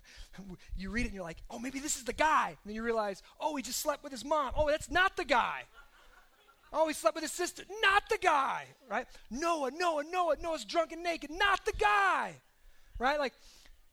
[0.76, 2.48] you read it and you're like, oh, maybe this is the guy.
[2.48, 4.52] And then you realize, oh, he just slept with his mom.
[4.56, 5.64] Oh, that's not the guy.
[6.72, 7.64] Oh, he slept with his sister.
[7.82, 9.06] Not the guy, right?
[9.30, 11.30] Noah, Noah, Noah, Noah's drunk and naked.
[11.30, 12.34] Not the guy,
[12.98, 13.18] right?
[13.18, 13.34] Like,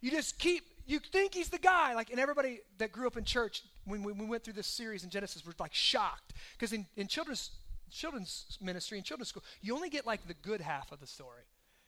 [0.02, 1.94] you just keep you think he's the guy.
[1.94, 5.04] Like, and everybody that grew up in church, when we, we went through this series
[5.04, 6.34] in Genesis, were like shocked.
[6.58, 7.52] Because in, in children's,
[7.92, 11.44] children's ministry, in children's school, you only get like the good half of the story.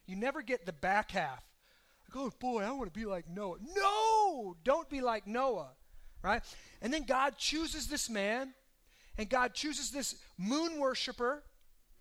[0.05, 1.43] You never get the back half.
[2.07, 3.57] Like, oh boy, I want to be like Noah.
[3.75, 4.55] No!
[4.63, 5.71] Don't be like Noah,
[6.21, 6.43] right?
[6.81, 8.53] And then God chooses this man,
[9.17, 11.41] and God chooses this moon worshiper,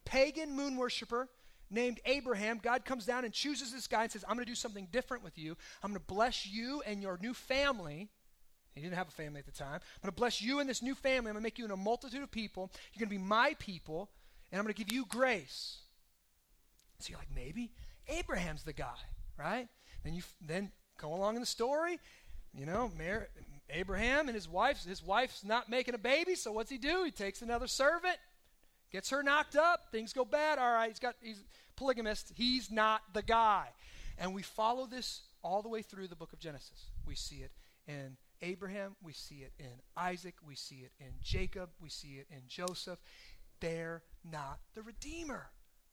[0.05, 1.29] pagan moon worshiper,
[1.71, 4.57] named Abraham, God comes down and chooses this guy and says, I'm going to do
[4.57, 5.57] something different with you.
[5.83, 8.09] I'm going to bless you and your new family.
[8.75, 9.75] He didn't have a family at the time.
[9.75, 11.31] I'm going to bless you and this new family.
[11.31, 12.71] I'm going to make you in a multitude of people.
[12.93, 14.11] You're going to be my people,
[14.51, 15.79] and I'm going to give you grace.
[16.99, 17.73] So you're like, maybe
[18.09, 18.99] Abraham's the guy,
[19.39, 19.69] right?
[20.05, 21.99] Then you then go along in the story.
[22.55, 22.91] you know,
[23.71, 27.05] Abraham and his wife, his wife's not making a baby, so what's he do?
[27.05, 28.17] He takes another servant,
[28.91, 30.59] gets her knocked up, things go bad.
[30.59, 31.43] All right, he's got he's
[31.77, 32.33] polygamist.
[32.35, 33.69] He's not the guy.
[34.19, 36.91] And we follow this all the way through the book of Genesis.
[37.07, 37.53] We see it
[37.89, 42.27] in Abraham, we see it in Isaac, we see it in Jacob, we see it
[42.31, 42.99] in Joseph.
[43.61, 45.49] They're not the redeemer.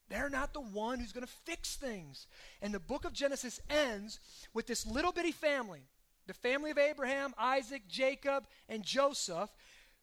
[0.10, 2.28] They're not the one who's going to fix things.
[2.62, 4.20] And the book of Genesis ends
[4.54, 5.82] with this little bitty family
[6.28, 9.50] the family of Abraham, Isaac, Jacob, and Joseph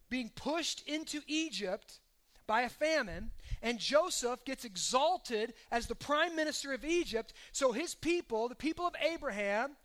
[0.09, 2.01] being pushed into Egypt
[2.47, 3.31] by a famine,
[3.63, 8.87] and Joseph gets exalted as the prime minister of Egypt, so his people, the people
[8.87, 9.77] of Abraham,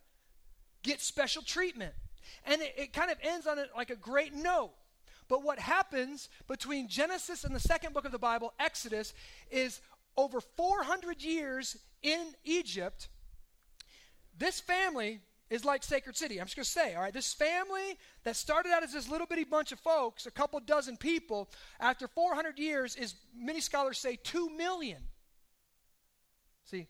[0.82, 1.94] get special treatment.
[2.44, 4.72] And it, it kind of ends on a, like a great note.
[5.28, 9.14] But what happens between Genesis and the second book of the Bible, Exodus,
[9.50, 9.80] is
[10.16, 13.08] over 400 years in Egypt,
[14.36, 15.20] this family
[15.50, 16.40] is like Sacred City.
[16.40, 19.26] I'm just going to say, all right, this family that started out as this little
[19.26, 24.16] bitty bunch of folks, a couple dozen people, after 400 years is, many scholars say,
[24.22, 24.98] 2 million.
[26.64, 26.86] See,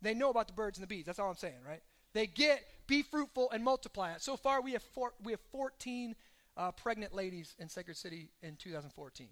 [0.00, 1.04] they know about the birds and the bees.
[1.04, 1.82] That's all I'm saying, right?
[2.14, 4.14] They get, be fruitful and multiply.
[4.18, 6.16] So far, we have, four, we have 14
[6.56, 9.28] uh, pregnant ladies in Sacred City in 2014.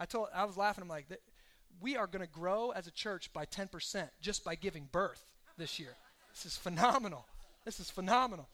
[0.00, 0.82] I told, I was laughing.
[0.82, 1.06] I'm like,
[1.80, 5.24] we are going to grow as a church by 10% just by giving birth
[5.58, 5.94] this year.
[6.32, 7.26] This is phenomenal.
[7.64, 8.48] This is phenomenal.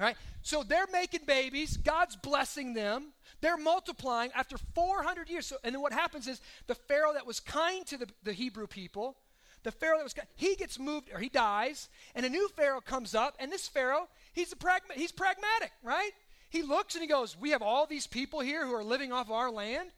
[0.00, 0.16] All right?
[0.42, 1.76] So they're making babies.
[1.76, 3.12] God's blessing them.
[3.40, 5.46] They're multiplying after 400 years.
[5.46, 8.66] So, and then what happens is the Pharaoh that was kind to the, the Hebrew
[8.66, 9.16] people,
[9.62, 12.80] the Pharaoh that was kind, he gets moved or he dies, and a new Pharaoh
[12.80, 16.10] comes up, and this Pharaoh, he's, a pragma- he's pragmatic, right?
[16.50, 19.30] He looks and he goes, We have all these people here who are living off
[19.30, 19.90] our land.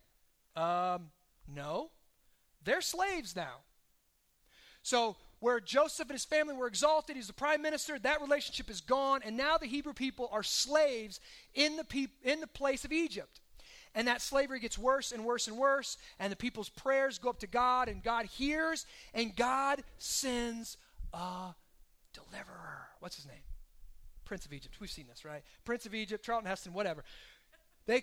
[0.56, 1.10] Um,
[1.52, 1.90] no.
[2.62, 3.56] They're slaves now.
[4.82, 8.80] So where Joseph and his family were exalted, he's the prime minister, that relationship is
[8.80, 11.20] gone, and now the Hebrew people are slaves
[11.54, 13.40] in the, peop- in the place of Egypt.
[13.94, 17.40] And that slavery gets worse and worse and worse, and the people's prayers go up
[17.40, 20.78] to God, and God hears, and God sends
[21.12, 21.54] a
[22.14, 22.88] deliverer.
[23.00, 23.44] What's his name?
[24.24, 24.76] Prince of Egypt.
[24.80, 25.42] We've seen this, right?
[25.66, 27.04] Prince of Egypt, Charlton Heston, whatever.
[27.84, 28.02] They,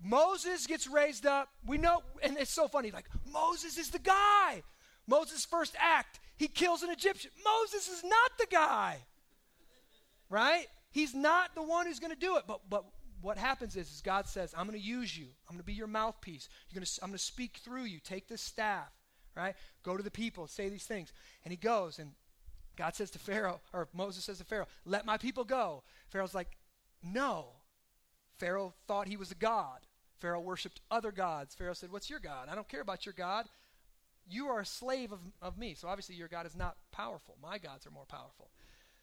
[0.00, 1.48] Moses gets raised up.
[1.66, 4.62] We know, and it's so funny, like, Moses is the guy.
[5.06, 7.30] Moses' first act he kills an Egyptian.
[7.44, 8.98] Moses is not the guy.
[10.28, 10.66] Right?
[10.90, 12.44] He's not the one who's going to do it.
[12.46, 12.84] But, but
[13.22, 15.28] what happens is, is God says, I'm going to use you.
[15.48, 16.48] I'm going to be your mouthpiece.
[16.70, 18.00] You're to, I'm going to speak through you.
[18.00, 18.92] Take this staff,
[19.34, 19.54] right?
[19.82, 21.12] Go to the people, say these things.
[21.44, 22.12] And he goes, and
[22.76, 25.84] God says to Pharaoh, or Moses says to Pharaoh, let my people go.
[26.10, 26.58] Pharaoh's like,
[27.02, 27.46] no.
[28.38, 29.80] Pharaoh thought he was a god.
[30.18, 31.54] Pharaoh worshiped other gods.
[31.54, 32.48] Pharaoh said, What's your God?
[32.50, 33.46] I don't care about your God
[34.28, 35.74] you are a slave of, of me.
[35.74, 37.36] So obviously your God is not powerful.
[37.42, 38.50] My gods are more powerful.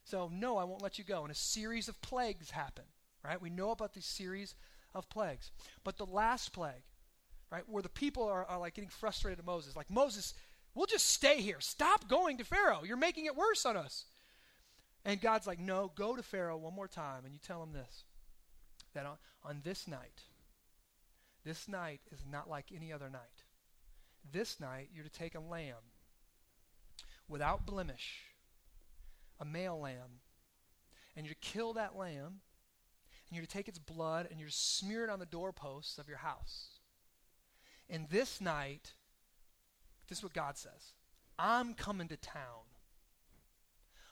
[0.03, 1.23] So no, I won't let you go.
[1.23, 2.85] And a series of plagues happen,
[3.23, 3.41] right?
[3.41, 4.55] We know about these series
[4.93, 5.51] of plagues.
[5.83, 6.83] But the last plague,
[7.51, 10.33] right, where the people are, are like getting frustrated at Moses, like, Moses,
[10.75, 11.59] we'll just stay here.
[11.59, 12.81] Stop going to Pharaoh.
[12.83, 14.05] You're making it worse on us.
[15.05, 18.03] And God's like, no, go to Pharaoh one more time and you tell him this
[18.93, 20.21] that on, on this night,
[21.43, 23.43] this night is not like any other night.
[24.31, 25.91] This night, you're to take a lamb
[27.27, 28.21] without blemish,
[29.39, 30.21] a male lamb,
[31.15, 32.41] and you're to kill that lamb,
[33.33, 36.07] and you're to take its blood and you're to smear it on the doorposts of
[36.07, 36.67] your house.
[37.89, 38.91] And this night,
[40.07, 40.93] this is what God says
[41.39, 42.61] I'm coming to town.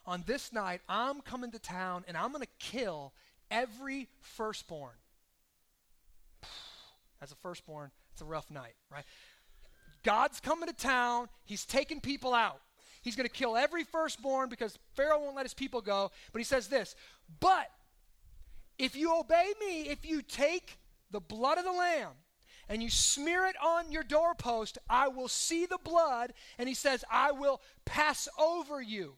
[0.07, 3.13] On this night, I'm coming to town and I'm going to kill
[3.51, 4.95] every firstborn.
[7.21, 9.05] As a firstborn, it's a rough night, right?
[10.03, 11.29] God's coming to town.
[11.45, 12.61] He's taking people out.
[13.01, 16.11] He's going to kill every firstborn because Pharaoh won't let his people go.
[16.31, 16.95] But he says this
[17.39, 17.69] But
[18.77, 20.77] if you obey me, if you take
[21.09, 22.11] the blood of the lamb
[22.69, 26.33] and you smear it on your doorpost, I will see the blood.
[26.57, 29.15] And he says, I will pass over you.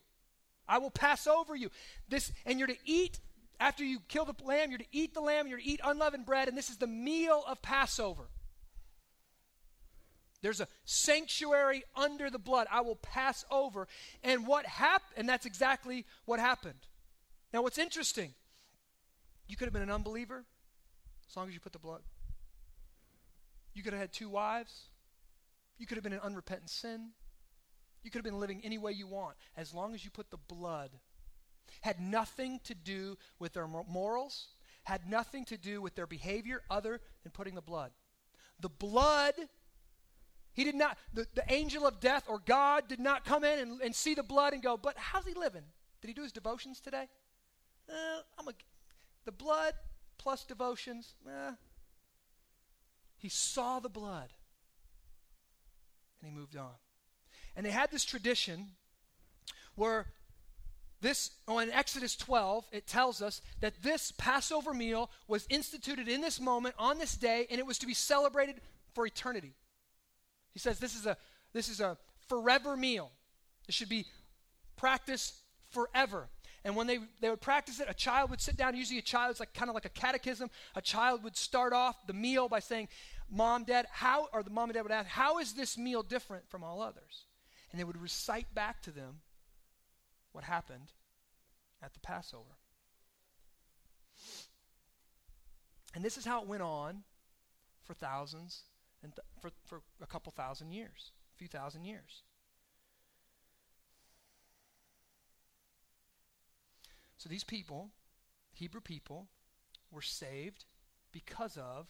[0.66, 1.70] I will pass over you.
[2.08, 3.20] This, and you're to eat
[3.60, 6.48] after you kill the lamb, you're to eat the lamb, you're to eat unleavened bread,
[6.48, 8.28] and this is the meal of Passover.
[10.44, 12.66] There's a sanctuary under the blood.
[12.70, 13.88] I will pass over.
[14.22, 15.14] And what happened?
[15.16, 16.86] And that's exactly what happened.
[17.54, 18.34] Now, what's interesting,
[19.48, 20.44] you could have been an unbeliever
[21.26, 22.02] as long as you put the blood.
[23.72, 24.90] You could have had two wives.
[25.78, 27.12] You could have been in unrepentant sin.
[28.02, 30.36] You could have been living any way you want as long as you put the
[30.36, 30.90] blood.
[31.80, 34.48] Had nothing to do with their morals,
[34.82, 37.92] had nothing to do with their behavior other than putting the blood.
[38.60, 39.32] The blood
[40.54, 43.80] he did not, the, the angel of death or God did not come in and,
[43.80, 45.64] and see the blood and go, but how's he living?
[46.00, 47.08] Did he do his devotions today?
[47.88, 48.52] eh, I'm a,
[49.24, 49.74] the blood
[50.18, 51.52] plus devotions, eh.
[53.16, 54.30] He saw the blood
[56.20, 56.74] and he moved on.
[57.56, 58.72] And they had this tradition
[59.76, 60.06] where
[61.00, 66.40] this, in Exodus 12, it tells us that this Passover meal was instituted in this
[66.40, 68.60] moment, on this day, and it was to be celebrated
[68.94, 69.54] for eternity.
[70.54, 71.16] He says this is a,
[71.52, 71.98] this is a
[72.28, 73.10] forever meal.
[73.68, 74.06] It should be
[74.76, 75.34] practiced
[75.70, 76.28] forever.
[76.64, 78.74] And when they, they would practice it, a child would sit down.
[78.74, 80.48] Usually, a child is like kind of like a catechism.
[80.74, 82.88] A child would start off the meal by saying,
[83.30, 86.48] "Mom, Dad, how?" Or the mom and dad would ask, "How is this meal different
[86.48, 87.26] from all others?"
[87.70, 89.20] And they would recite back to them
[90.32, 90.92] what happened
[91.82, 92.56] at the Passover.
[95.94, 97.04] And this is how it went on
[97.82, 98.62] for thousands
[99.04, 102.22] and th- for, for a couple thousand years, a few thousand years.
[107.18, 107.90] So these people,
[108.52, 109.28] Hebrew people,
[109.90, 110.64] were saved
[111.12, 111.86] because of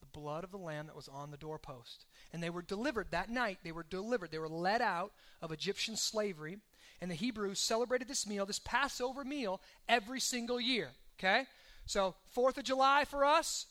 [0.00, 2.06] the blood of the lamb that was on the doorpost.
[2.32, 3.58] And they were delivered that night.
[3.62, 4.30] They were delivered.
[4.30, 6.58] They were led out of Egyptian slavery
[7.00, 10.90] and the Hebrews celebrated this meal, this Passover meal, every single year.
[11.18, 11.44] Okay?
[11.86, 13.66] So, 4th of July for us,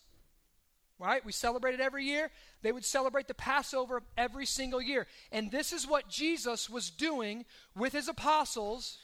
[1.04, 1.26] right?
[1.26, 2.32] We celebrate it every year.
[2.62, 5.06] They would celebrate the Passover every single year.
[5.32, 7.46] And this is what Jesus was doing
[7.76, 8.98] with his apostles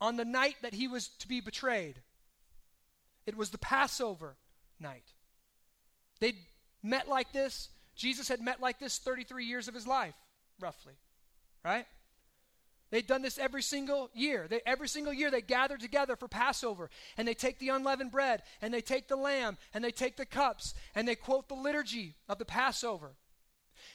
[0.00, 2.02] on the night that he was to be betrayed.
[3.26, 4.36] It was the Passover
[4.78, 5.14] night.
[6.20, 6.36] They'd
[6.82, 7.70] met like this.
[7.96, 10.14] Jesus had met like this 33 years of his life,
[10.60, 10.94] roughly.
[11.64, 11.86] Right?
[12.90, 14.46] They'd done this every single year.
[14.48, 18.42] They, every single year they gather together for Passover and they take the unleavened bread
[18.60, 22.16] and they take the lamb and they take the cups and they quote the liturgy
[22.28, 23.12] of the Passover.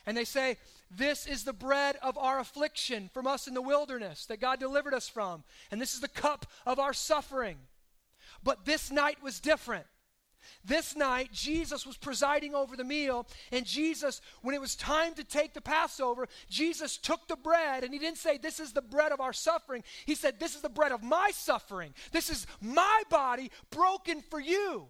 [0.05, 0.57] And they say,
[0.89, 4.93] This is the bread of our affliction from us in the wilderness that God delivered
[4.93, 5.43] us from.
[5.71, 7.57] And this is the cup of our suffering.
[8.43, 9.85] But this night was different.
[10.63, 15.23] This night, Jesus was presiding over the meal, and Jesus, when it was time to
[15.23, 19.11] take the Passover, Jesus took the bread, and he didn't say, This is the bread
[19.11, 19.83] of our suffering.
[20.05, 21.93] He said, This is the bread of my suffering.
[22.11, 24.87] This is my body broken for you.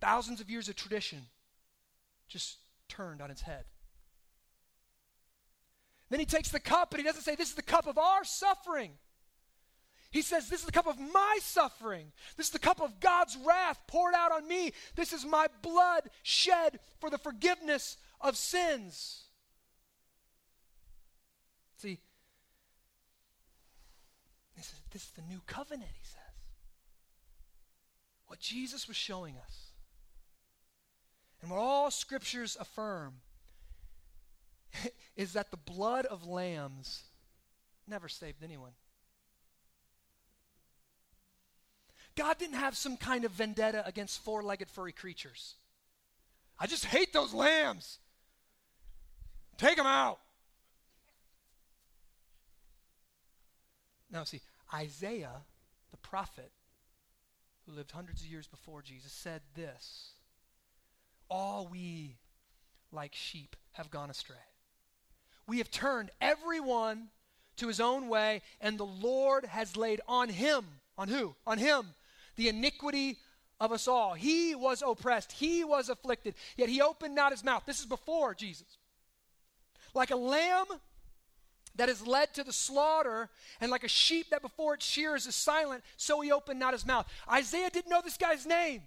[0.00, 1.22] Thousands of years of tradition
[2.28, 2.58] just
[2.88, 3.64] turned on its head.
[6.10, 8.24] Then he takes the cup, and he doesn't say, This is the cup of our
[8.24, 8.92] suffering.
[10.10, 12.12] He says, This is the cup of my suffering.
[12.36, 14.72] This is the cup of God's wrath poured out on me.
[14.94, 19.24] This is my blood shed for the forgiveness of sins.
[21.76, 21.98] See,
[24.56, 26.22] this is, this is the new covenant, he says.
[28.26, 29.70] What Jesus was showing us,
[31.40, 33.16] and what all scriptures affirm,
[35.16, 37.04] is that the blood of lambs
[37.86, 38.72] never saved anyone.
[42.16, 45.54] God didn't have some kind of vendetta against four legged furry creatures.
[46.58, 47.98] I just hate those lambs.
[49.58, 50.18] Take them out.
[54.10, 54.40] Now, see,
[54.72, 55.42] Isaiah,
[55.90, 56.50] the prophet,
[57.66, 60.12] who lived hundreds of years before Jesus, said this
[61.28, 62.16] All we,
[62.92, 64.36] like sheep, have gone astray.
[65.46, 67.08] We have turned everyone
[67.56, 70.64] to his own way, and the Lord has laid on him,
[70.96, 71.34] on who?
[71.46, 71.94] On him,
[72.36, 73.18] the iniquity
[73.58, 74.14] of us all.
[74.14, 77.64] He was oppressed, he was afflicted, yet he opened not his mouth.
[77.66, 78.78] This is before Jesus.
[79.94, 80.66] Like a lamb
[81.76, 83.28] that is led to the slaughter,
[83.60, 86.86] and like a sheep that before its shears is silent, so he opened not his
[86.86, 87.06] mouth.
[87.30, 88.82] Isaiah didn't know this guy's name.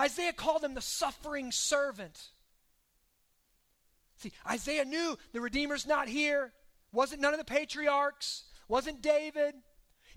[0.00, 2.28] Isaiah called him the suffering servant.
[4.16, 6.52] See, Isaiah knew the Redeemer's not here.
[6.92, 8.44] Wasn't none of the patriarchs.
[8.68, 9.54] Wasn't David.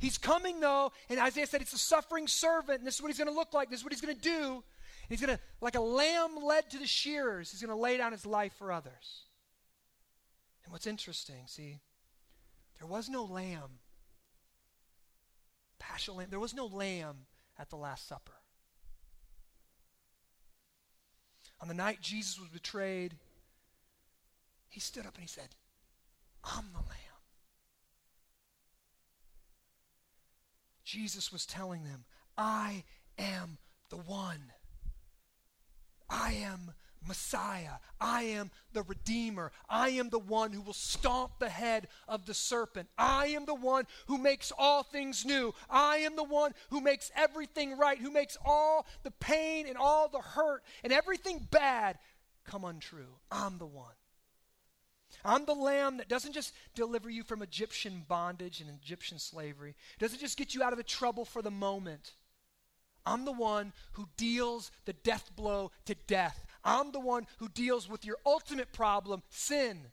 [0.05, 3.17] He's coming though, and Isaiah said it's a suffering servant, and this is what he's
[3.17, 3.71] going to look like.
[3.71, 4.63] This is what he's going to do.
[5.09, 8.11] He's going to, like a lamb led to the shearers, he's going to lay down
[8.11, 9.23] his life for others.
[10.63, 11.79] And what's interesting, see,
[12.77, 13.79] there was no lamb,
[15.79, 17.25] paschal lamb, there was no lamb
[17.57, 18.33] at the Last Supper.
[21.61, 23.15] On the night Jesus was betrayed,
[24.69, 25.55] he stood up and he said,
[26.43, 27.14] I'm the lamb.
[30.95, 32.05] Jesus was telling them,
[32.37, 32.85] I
[33.17, 33.57] am
[33.89, 34.53] the one.
[36.09, 36.71] I am
[37.05, 37.79] Messiah.
[37.99, 39.51] I am the Redeemer.
[39.69, 42.87] I am the one who will stomp the head of the serpent.
[42.97, 45.53] I am the one who makes all things new.
[45.69, 50.07] I am the one who makes everything right, who makes all the pain and all
[50.07, 51.99] the hurt and everything bad
[52.45, 53.17] come untrue.
[53.29, 53.95] I'm the one.
[55.25, 60.19] I'm the lamb that doesn't just deliver you from Egyptian bondage and Egyptian slavery, doesn't
[60.19, 62.13] just get you out of the trouble for the moment.
[63.07, 66.45] I'm the one who deals the death blow to death.
[66.63, 69.87] I'm the one who deals with your ultimate problem, sin.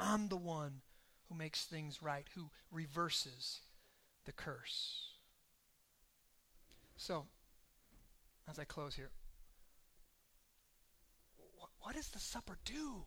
[0.00, 0.80] I'm the one
[1.28, 3.60] who makes things right, who reverses
[4.24, 5.12] the curse.
[6.96, 7.26] So,
[8.50, 9.10] as I close here,
[11.84, 13.04] what, does the supper do?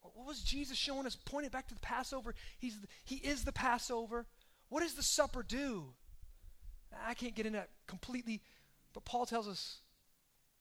[0.00, 1.16] What was Jesus showing us?
[1.24, 2.34] Pointing back to the Passover.
[2.58, 4.26] He's the, he is the Passover.
[4.68, 5.94] What does the supper do?
[7.06, 8.42] I can't get into that completely,
[8.92, 9.80] but Paul tells us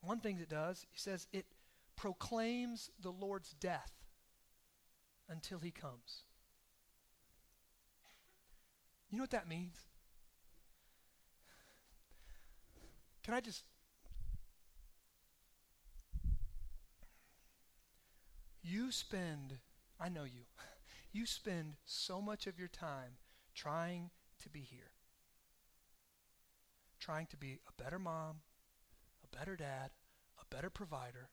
[0.01, 0.85] one thing it does.
[0.91, 1.45] He says it
[1.95, 3.91] proclaims the Lord's death
[5.29, 6.23] until he comes.
[9.09, 9.75] You know what that means?
[13.23, 13.63] Can I just.
[18.91, 19.59] You spend,
[20.01, 20.41] I know you,
[21.13, 23.11] you spend so much of your time
[23.55, 24.09] trying
[24.43, 24.91] to be here,
[26.99, 28.41] trying to be a better mom,
[29.23, 29.91] a better dad,
[30.37, 31.29] a better provider,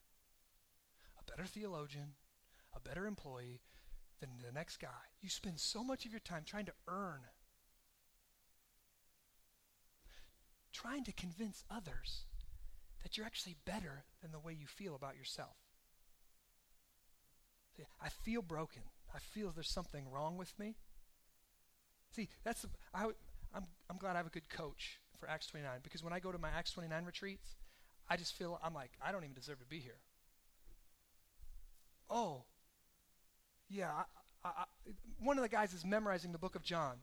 [1.18, 2.12] a better theologian,
[2.76, 3.60] a better employee
[4.20, 5.10] than the next guy.
[5.20, 7.22] You spend so much of your time trying to earn
[10.72, 12.22] trying to convince others
[13.02, 15.56] that you're actually better than the way you feel about yourself.
[18.00, 18.82] I feel broken.
[19.14, 20.76] I feel there's something wrong with me.
[22.10, 23.04] See, that's I,
[23.54, 26.32] I'm I'm glad I have a good coach for Acts 29 because when I go
[26.32, 27.56] to my Acts 29 retreats,
[28.08, 30.00] I just feel I'm like I don't even deserve to be here.
[32.10, 32.44] Oh,
[33.68, 33.90] yeah.
[34.44, 34.64] I, I, I,
[35.18, 36.96] one of the guys is memorizing the book of John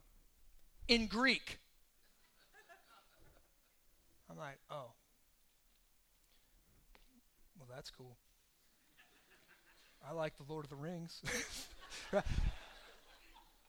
[0.87, 1.59] in Greek.
[4.29, 4.93] I'm like, oh.
[7.57, 8.17] Well, that's cool.
[10.07, 11.21] I like the Lord of the Rings.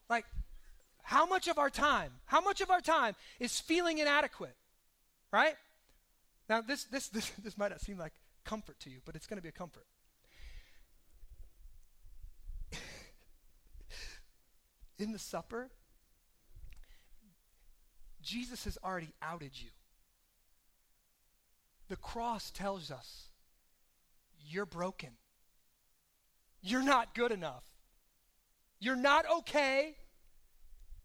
[0.09, 0.26] like,
[1.03, 4.57] how much of our time, how much of our time is feeling inadequate?
[5.32, 5.55] Right?
[6.49, 8.12] Now, this, this, this, this might not seem like
[8.45, 9.87] comfort to you, but it's going to be a comfort.
[14.99, 15.70] In the supper,
[18.22, 19.70] Jesus has already outed you.
[21.89, 23.28] The cross tells us
[24.45, 25.11] you're broken.
[26.62, 27.64] You're not good enough.
[28.80, 29.94] You're not okay.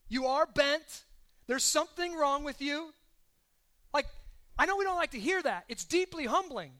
[0.10, 1.06] You are bent.
[1.48, 2.94] There's something wrong with you.
[3.94, 4.08] Like,
[4.58, 5.66] I know we don't like to hear that.
[5.70, 6.72] It's deeply humbling.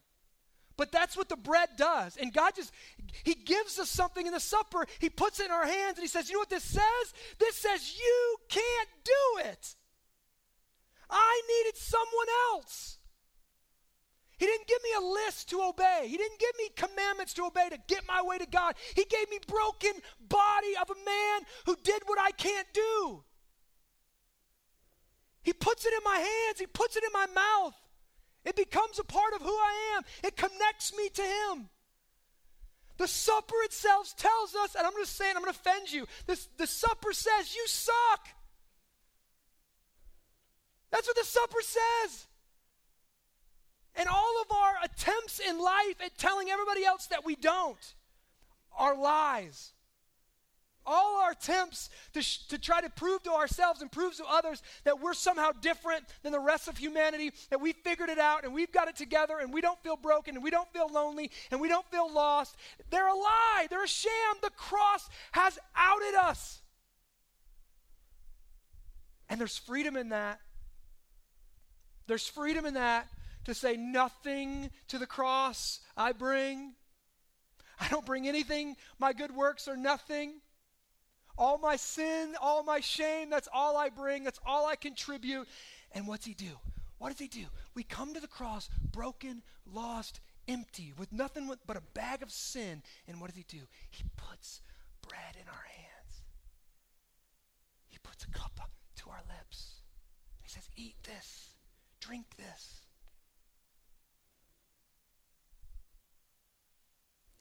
[0.78, 2.18] But that's what the bread does.
[2.18, 2.72] And God just,
[3.24, 4.86] He gives us something in the supper.
[5.00, 7.14] He puts it in our hands and He says, You know what this says?
[7.40, 9.76] This says, You can't do it.
[11.10, 12.98] I needed someone else.
[14.42, 16.08] He didn't give me a list to obey.
[16.08, 18.74] He didn't give me commandments to obey to get my way to God.
[18.96, 19.92] He gave me broken
[20.28, 23.24] body of a man who did what I can't do.
[25.44, 26.60] He puts it in my hands.
[26.60, 27.76] He puts it in my mouth.
[28.44, 30.04] It becomes a part of who I am.
[30.24, 31.70] It connects me to him.
[32.98, 36.08] The supper itself tells us, and I'm just saying, I'm going to offend you.
[36.26, 38.28] This, the supper says, You suck.
[40.90, 42.26] That's what the supper says.
[43.96, 47.94] And all of our attempts in life at telling everybody else that we don't
[48.78, 49.74] are lies.
[50.84, 54.64] All our attempts to, sh- to try to prove to ourselves and prove to others
[54.84, 58.54] that we're somehow different than the rest of humanity, that we figured it out and
[58.54, 61.62] we've got it together and we don't feel broken and we don't feel lonely and
[61.62, 62.56] we don't feel lost,
[62.90, 63.68] they're a lie.
[63.70, 64.38] They're a sham.
[64.42, 66.62] The cross has outed us.
[69.30, 70.40] And there's freedom in that.
[72.08, 73.08] There's freedom in that
[73.46, 76.74] to say, Nothing to the cross I bring.
[77.80, 78.76] I don't bring anything.
[79.00, 80.34] My good works are nothing.
[81.38, 84.24] All my sin, all my shame, that's all I bring.
[84.24, 85.48] That's all I contribute.
[85.94, 86.60] And what's he do?
[87.00, 87.46] What does he do?
[87.74, 92.84] We come to the cross broken, lost, empty, with nothing but a bag of sin.
[93.08, 93.64] And what does he do?
[93.90, 94.62] He puts
[95.02, 96.22] bread in our hands.
[97.90, 98.60] He puts a cup
[98.98, 99.82] to our lips.
[100.44, 101.56] He says, Eat this,
[102.00, 102.81] drink this.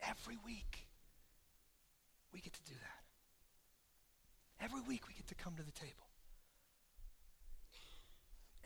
[0.03, 0.87] Every week,
[2.33, 4.65] we get to do that.
[4.65, 6.09] Every week, we get to come to the table.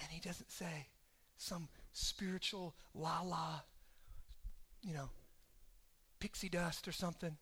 [0.01, 0.89] And he doesn't say
[1.36, 3.61] some spiritual la la,
[4.82, 5.11] you know,
[6.20, 7.36] pixie dust or something.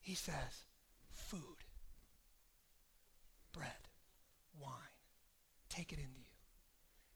[0.00, 0.66] He says,
[1.10, 1.64] food,
[3.52, 3.88] bread,
[4.60, 4.72] wine.
[5.68, 6.26] Take it into you.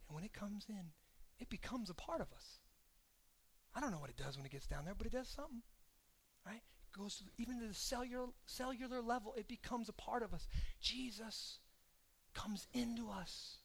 [0.08, 0.92] And when it comes in,
[1.38, 2.60] it becomes a part of us.
[3.74, 5.62] I don't know what it does when it gets down there, but it does something.
[6.46, 6.62] Right?
[6.62, 10.46] It goes to, even to the cellular, cellular level, it becomes a part of us.
[10.80, 11.58] Jesus
[12.34, 13.56] comes into us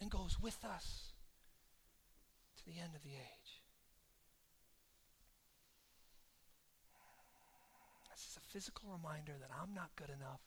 [0.00, 1.12] and goes with us
[2.58, 3.62] to the end of the age.
[8.10, 10.40] This is a physical reminder that I'm not good enough.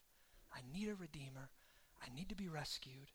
[0.51, 1.49] I need a redeemer.
[2.01, 3.11] I need to be rescued.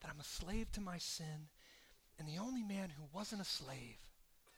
[0.00, 1.48] That I'm a slave to my sin.
[2.18, 3.98] And the only man who wasn't a slave,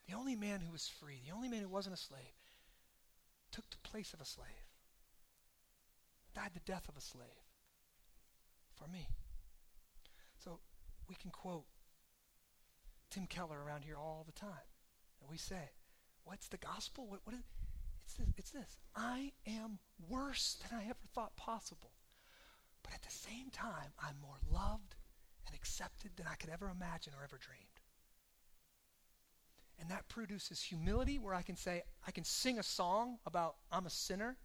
[0.07, 2.38] the only man who was free, the only man who wasn't a slave,
[3.53, 4.49] took the place of a slave,
[6.35, 7.27] died the death of a slave
[8.75, 9.09] for me.
[10.39, 10.61] So
[11.09, 11.65] we can quote
[13.11, 14.69] Tim Keller around here all the time.
[15.21, 15.71] And we say,
[16.25, 17.07] what's the gospel?
[17.09, 17.43] What, what is,
[18.05, 18.77] it's, this, it's this.
[18.95, 21.93] I am worse than I ever thought possible.
[22.83, 24.95] But at the same time, I'm more loved
[25.47, 27.78] and accepted than I could ever imagine or ever dreamed.
[29.81, 33.87] And that produces humility where I can say, I can sing a song about I'm
[33.87, 34.37] a sinner,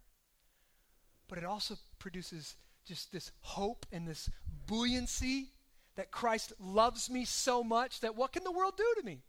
[1.28, 2.56] but it also produces
[2.86, 4.30] just this hope and this
[4.66, 5.48] buoyancy
[5.96, 9.22] that Christ loves me so much that what can the world do to me?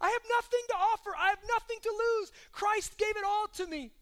[0.00, 1.10] I have nothing to offer.
[1.18, 2.32] I have nothing to lose.
[2.52, 3.92] Christ gave it all to me.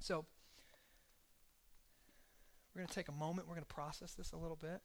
[0.00, 0.24] So,
[2.74, 3.48] we're going to take a moment.
[3.48, 4.80] We're going to process this a little bit.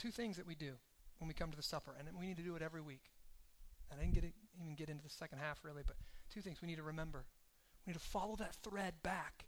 [0.00, 0.72] Two things that we do
[1.18, 3.10] when we come to the supper, and we need to do it every week.
[3.90, 5.96] And I didn't get it, even get into the second half really, but
[6.32, 7.26] two things we need to remember.
[7.84, 9.44] We need to follow that thread back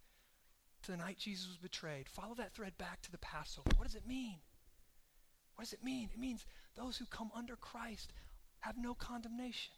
[0.83, 2.07] to the night Jesus was betrayed.
[2.07, 3.71] Follow that thread back to the Passover.
[3.77, 4.35] What does it mean?
[5.55, 6.09] What does it mean?
[6.13, 8.13] It means those who come under Christ
[8.59, 9.73] have no condemnation.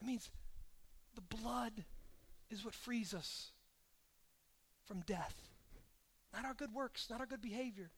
[0.00, 0.30] It means
[1.14, 1.84] the blood
[2.50, 3.52] is what frees us
[4.84, 5.34] from death.
[6.32, 7.90] Not our good works, not our good behavior.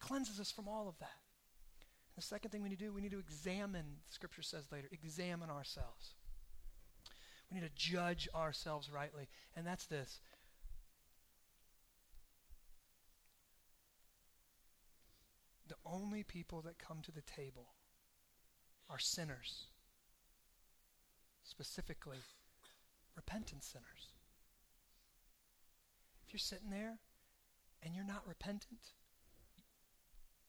[0.00, 1.18] Cleanses us from all of that.
[2.16, 5.50] The second thing we need to do, we need to examine, Scripture says later, examine
[5.50, 6.14] ourselves.
[7.50, 9.28] We need to judge ourselves rightly.
[9.56, 10.20] And that's this.
[15.68, 17.68] The only people that come to the table
[18.88, 19.66] are sinners.
[21.44, 22.18] Specifically,
[23.16, 24.12] repentant sinners.
[26.26, 26.98] If you're sitting there
[27.82, 28.92] and you're not repentant,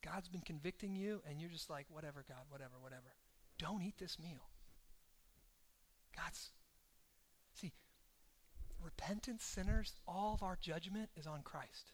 [0.04, 3.14] God's been convicting you and you're just like, whatever, God, whatever, whatever.
[3.60, 4.50] Don't eat this meal.
[6.16, 6.50] God's,
[7.54, 7.72] see,
[8.84, 11.92] repentant sinners, all of our judgment is on Christ.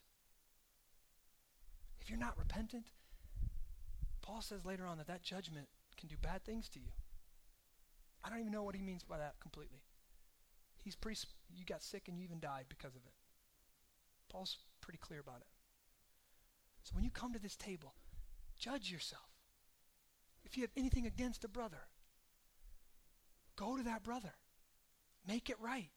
[1.99, 2.85] If you're not repentant,
[4.21, 5.67] Paul says later on that that judgment
[5.97, 6.91] can do bad things to you.
[8.23, 9.79] I don't even know what he means by that completely.
[10.83, 11.19] He's pretty,
[11.53, 13.13] you got sick and you even died because of it.
[14.29, 15.47] Paul's pretty clear about it.
[16.87, 17.95] So when you come to this table,
[18.57, 19.27] judge yourself.
[20.45, 21.89] If you have anything against a brother,
[23.57, 24.31] go to that brother.
[25.27, 25.89] Make it right.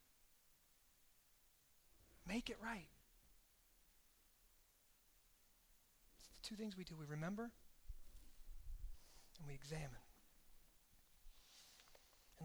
[2.26, 2.88] Make it right.
[6.16, 7.52] It's the two things we do we remember
[9.38, 9.99] and we examine.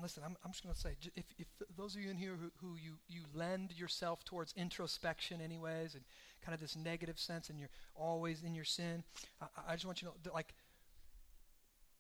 [0.06, 2.52] Listen, I'm, I'm just going to say, if, if those of you in here who,
[2.62, 6.04] who you, you lend yourself towards introspection, anyways, and
[6.44, 9.04] kind of this negative sense, and you're always in your sin,
[9.42, 10.54] I, I just want you to know, that, like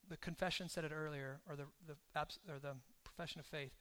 [0.07, 3.72] the confession said it earlier, or the, the, abs- or the profession of faith,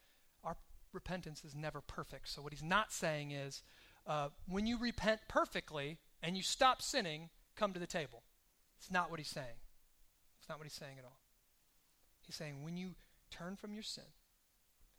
[0.42, 0.56] our
[0.94, 2.30] repentance is never perfect.
[2.30, 3.62] So what he's not saying is,
[4.06, 8.22] uh, when you repent perfectly and you stop sinning, come to the table.
[8.78, 9.60] It's not what he's saying.
[10.40, 11.18] It's not what he's saying at all.
[12.24, 12.94] He's saying when you
[13.36, 14.04] turn from your sin,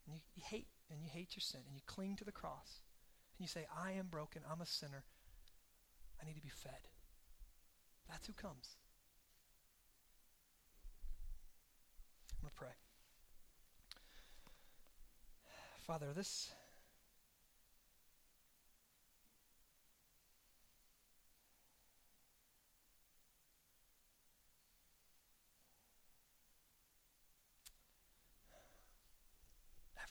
[0.06, 2.82] and you, you hate and you hate your sin, and you cling to the cross,
[3.38, 5.04] and you say, I am broken, I'm a sinner,
[6.22, 6.90] I need to be fed.
[8.10, 8.78] That's who comes.
[12.32, 12.76] I'm going to pray.
[15.88, 16.54] Father, this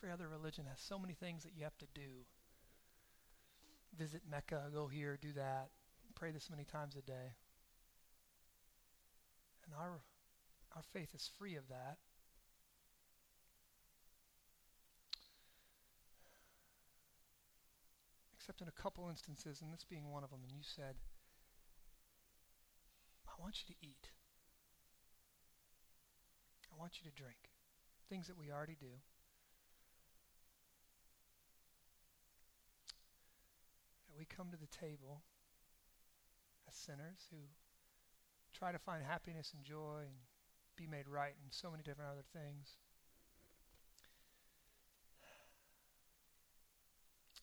[0.05, 2.27] every other religion has so many things that you have to do.
[3.97, 5.71] Visit Mecca, go here, do that,
[6.15, 7.33] pray this many times a day.
[9.65, 10.03] And our
[10.77, 11.97] our faith is free of that.
[18.37, 20.97] Except in a couple instances, and this being one of them, and you said,
[23.27, 24.11] I want you to eat.
[26.71, 27.49] I want you to drink.
[28.11, 29.01] Things that we already do.
[34.19, 35.23] We come to the table
[36.69, 37.39] as sinners who
[38.53, 40.17] try to find happiness and joy and
[40.77, 42.79] be made right and so many different other things.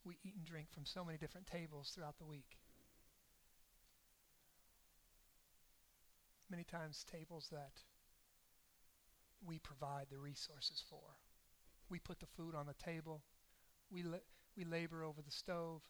[0.03, 2.57] We eat and drink from so many different tables throughout the week.
[6.49, 7.83] Many times, tables that
[9.45, 11.17] we provide the resources for.
[11.89, 13.21] We put the food on the table.
[13.91, 14.25] We, la-
[14.57, 15.81] we labor over the stove.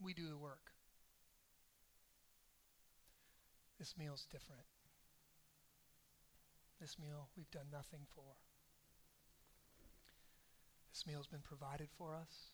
[0.00, 0.72] We do the work.
[3.78, 4.66] This meal's different.
[6.80, 8.38] This meal we've done nothing for.
[10.92, 12.50] This meal's been provided for us.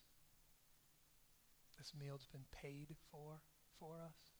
[1.79, 3.41] This meal's been paid for
[3.79, 4.33] for us.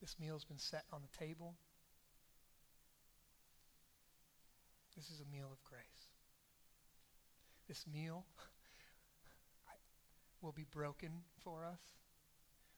[0.00, 1.54] This meal's been set on the table.
[4.96, 6.10] This is a meal of grace.
[7.66, 8.24] This meal
[10.40, 11.10] will be broken
[11.42, 11.80] for us,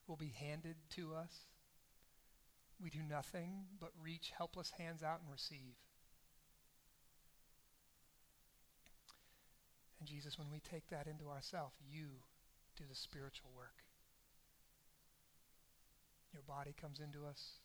[0.07, 1.47] will be handed to us.
[2.83, 5.77] We do nothing but reach helpless hands out and receive.
[9.99, 12.07] And Jesus, when we take that into ourselves, you
[12.77, 13.85] do the spiritual work.
[16.33, 17.59] Your body comes into us.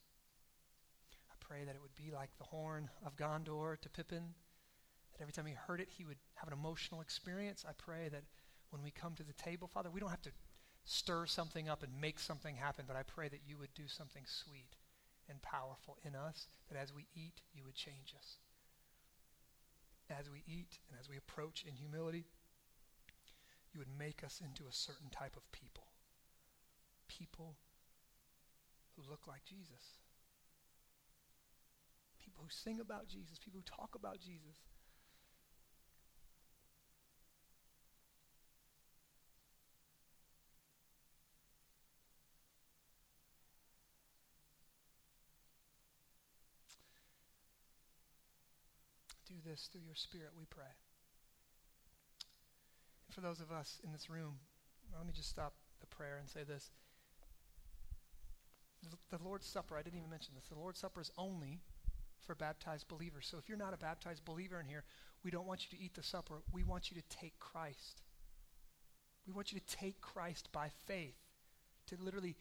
[1.31, 4.34] I pray that it would be like the horn of Gondor to Pippin,
[5.13, 7.63] that every time he heard it, he would have an emotional experience.
[7.67, 8.23] I pray that
[8.76, 10.35] when we come to the table, Father, we don't have to
[10.84, 14.23] stir something up and make something happen, but I pray that you would do something
[14.26, 14.76] sweet
[15.30, 18.38] and powerful in us, that as we eat, you would change us
[20.10, 22.26] as we eat and as we approach in humility,
[23.73, 25.88] you would make us into a certain type of people.
[27.07, 27.56] People
[28.95, 30.03] who look like Jesus.
[32.19, 33.39] People who sing about Jesus.
[33.39, 34.61] People who talk about Jesus.
[49.36, 50.72] Do this through your Spirit, we pray.
[53.07, 54.36] And for those of us in this room,
[54.95, 56.72] let me just stop the prayer and say this.
[59.10, 60.48] The, Lord's Supper, I didn't even mention this.
[60.48, 61.60] The Lord's Supper is only
[62.26, 63.28] for baptized believers.
[63.30, 64.84] So if you're not a baptized believer in here,
[65.24, 66.44] we don't want you to eat the supper.
[66.53, 68.02] We want you to take Christ.
[69.26, 71.18] We want you to take Christ by faith,
[71.88, 72.36] to literally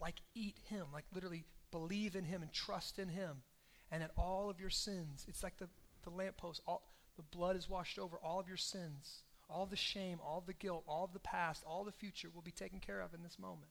[0.00, 3.42] like eat him, like literally believe in him and trust in him.
[3.90, 5.68] And that all of your sins, it's like the
[6.08, 6.82] the lamppost, all
[7.16, 10.84] the blood is washed over all of your sins, all the shame, all the guilt,
[10.86, 13.70] all the past, all the future will be taken care of in this moment.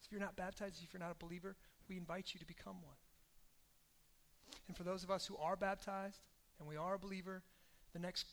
[0.00, 1.56] So if you're not baptized, if you're not a believer,
[1.88, 2.96] we invite you to become one.
[4.66, 6.20] And for those of us who are baptized
[6.58, 7.42] and we are a believer,
[7.92, 8.26] the next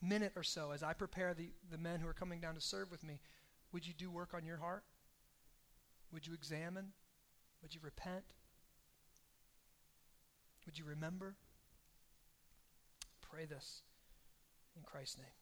[0.00, 2.90] minute or so, as I prepare the, the men who are coming down to serve
[2.90, 3.20] with me,
[3.72, 4.82] would you do work on your heart?
[6.12, 6.88] Would you examine?
[7.62, 8.24] Would you repent?
[10.66, 11.36] Would you remember?
[13.32, 13.80] Pray this
[14.76, 15.41] in Christ's name.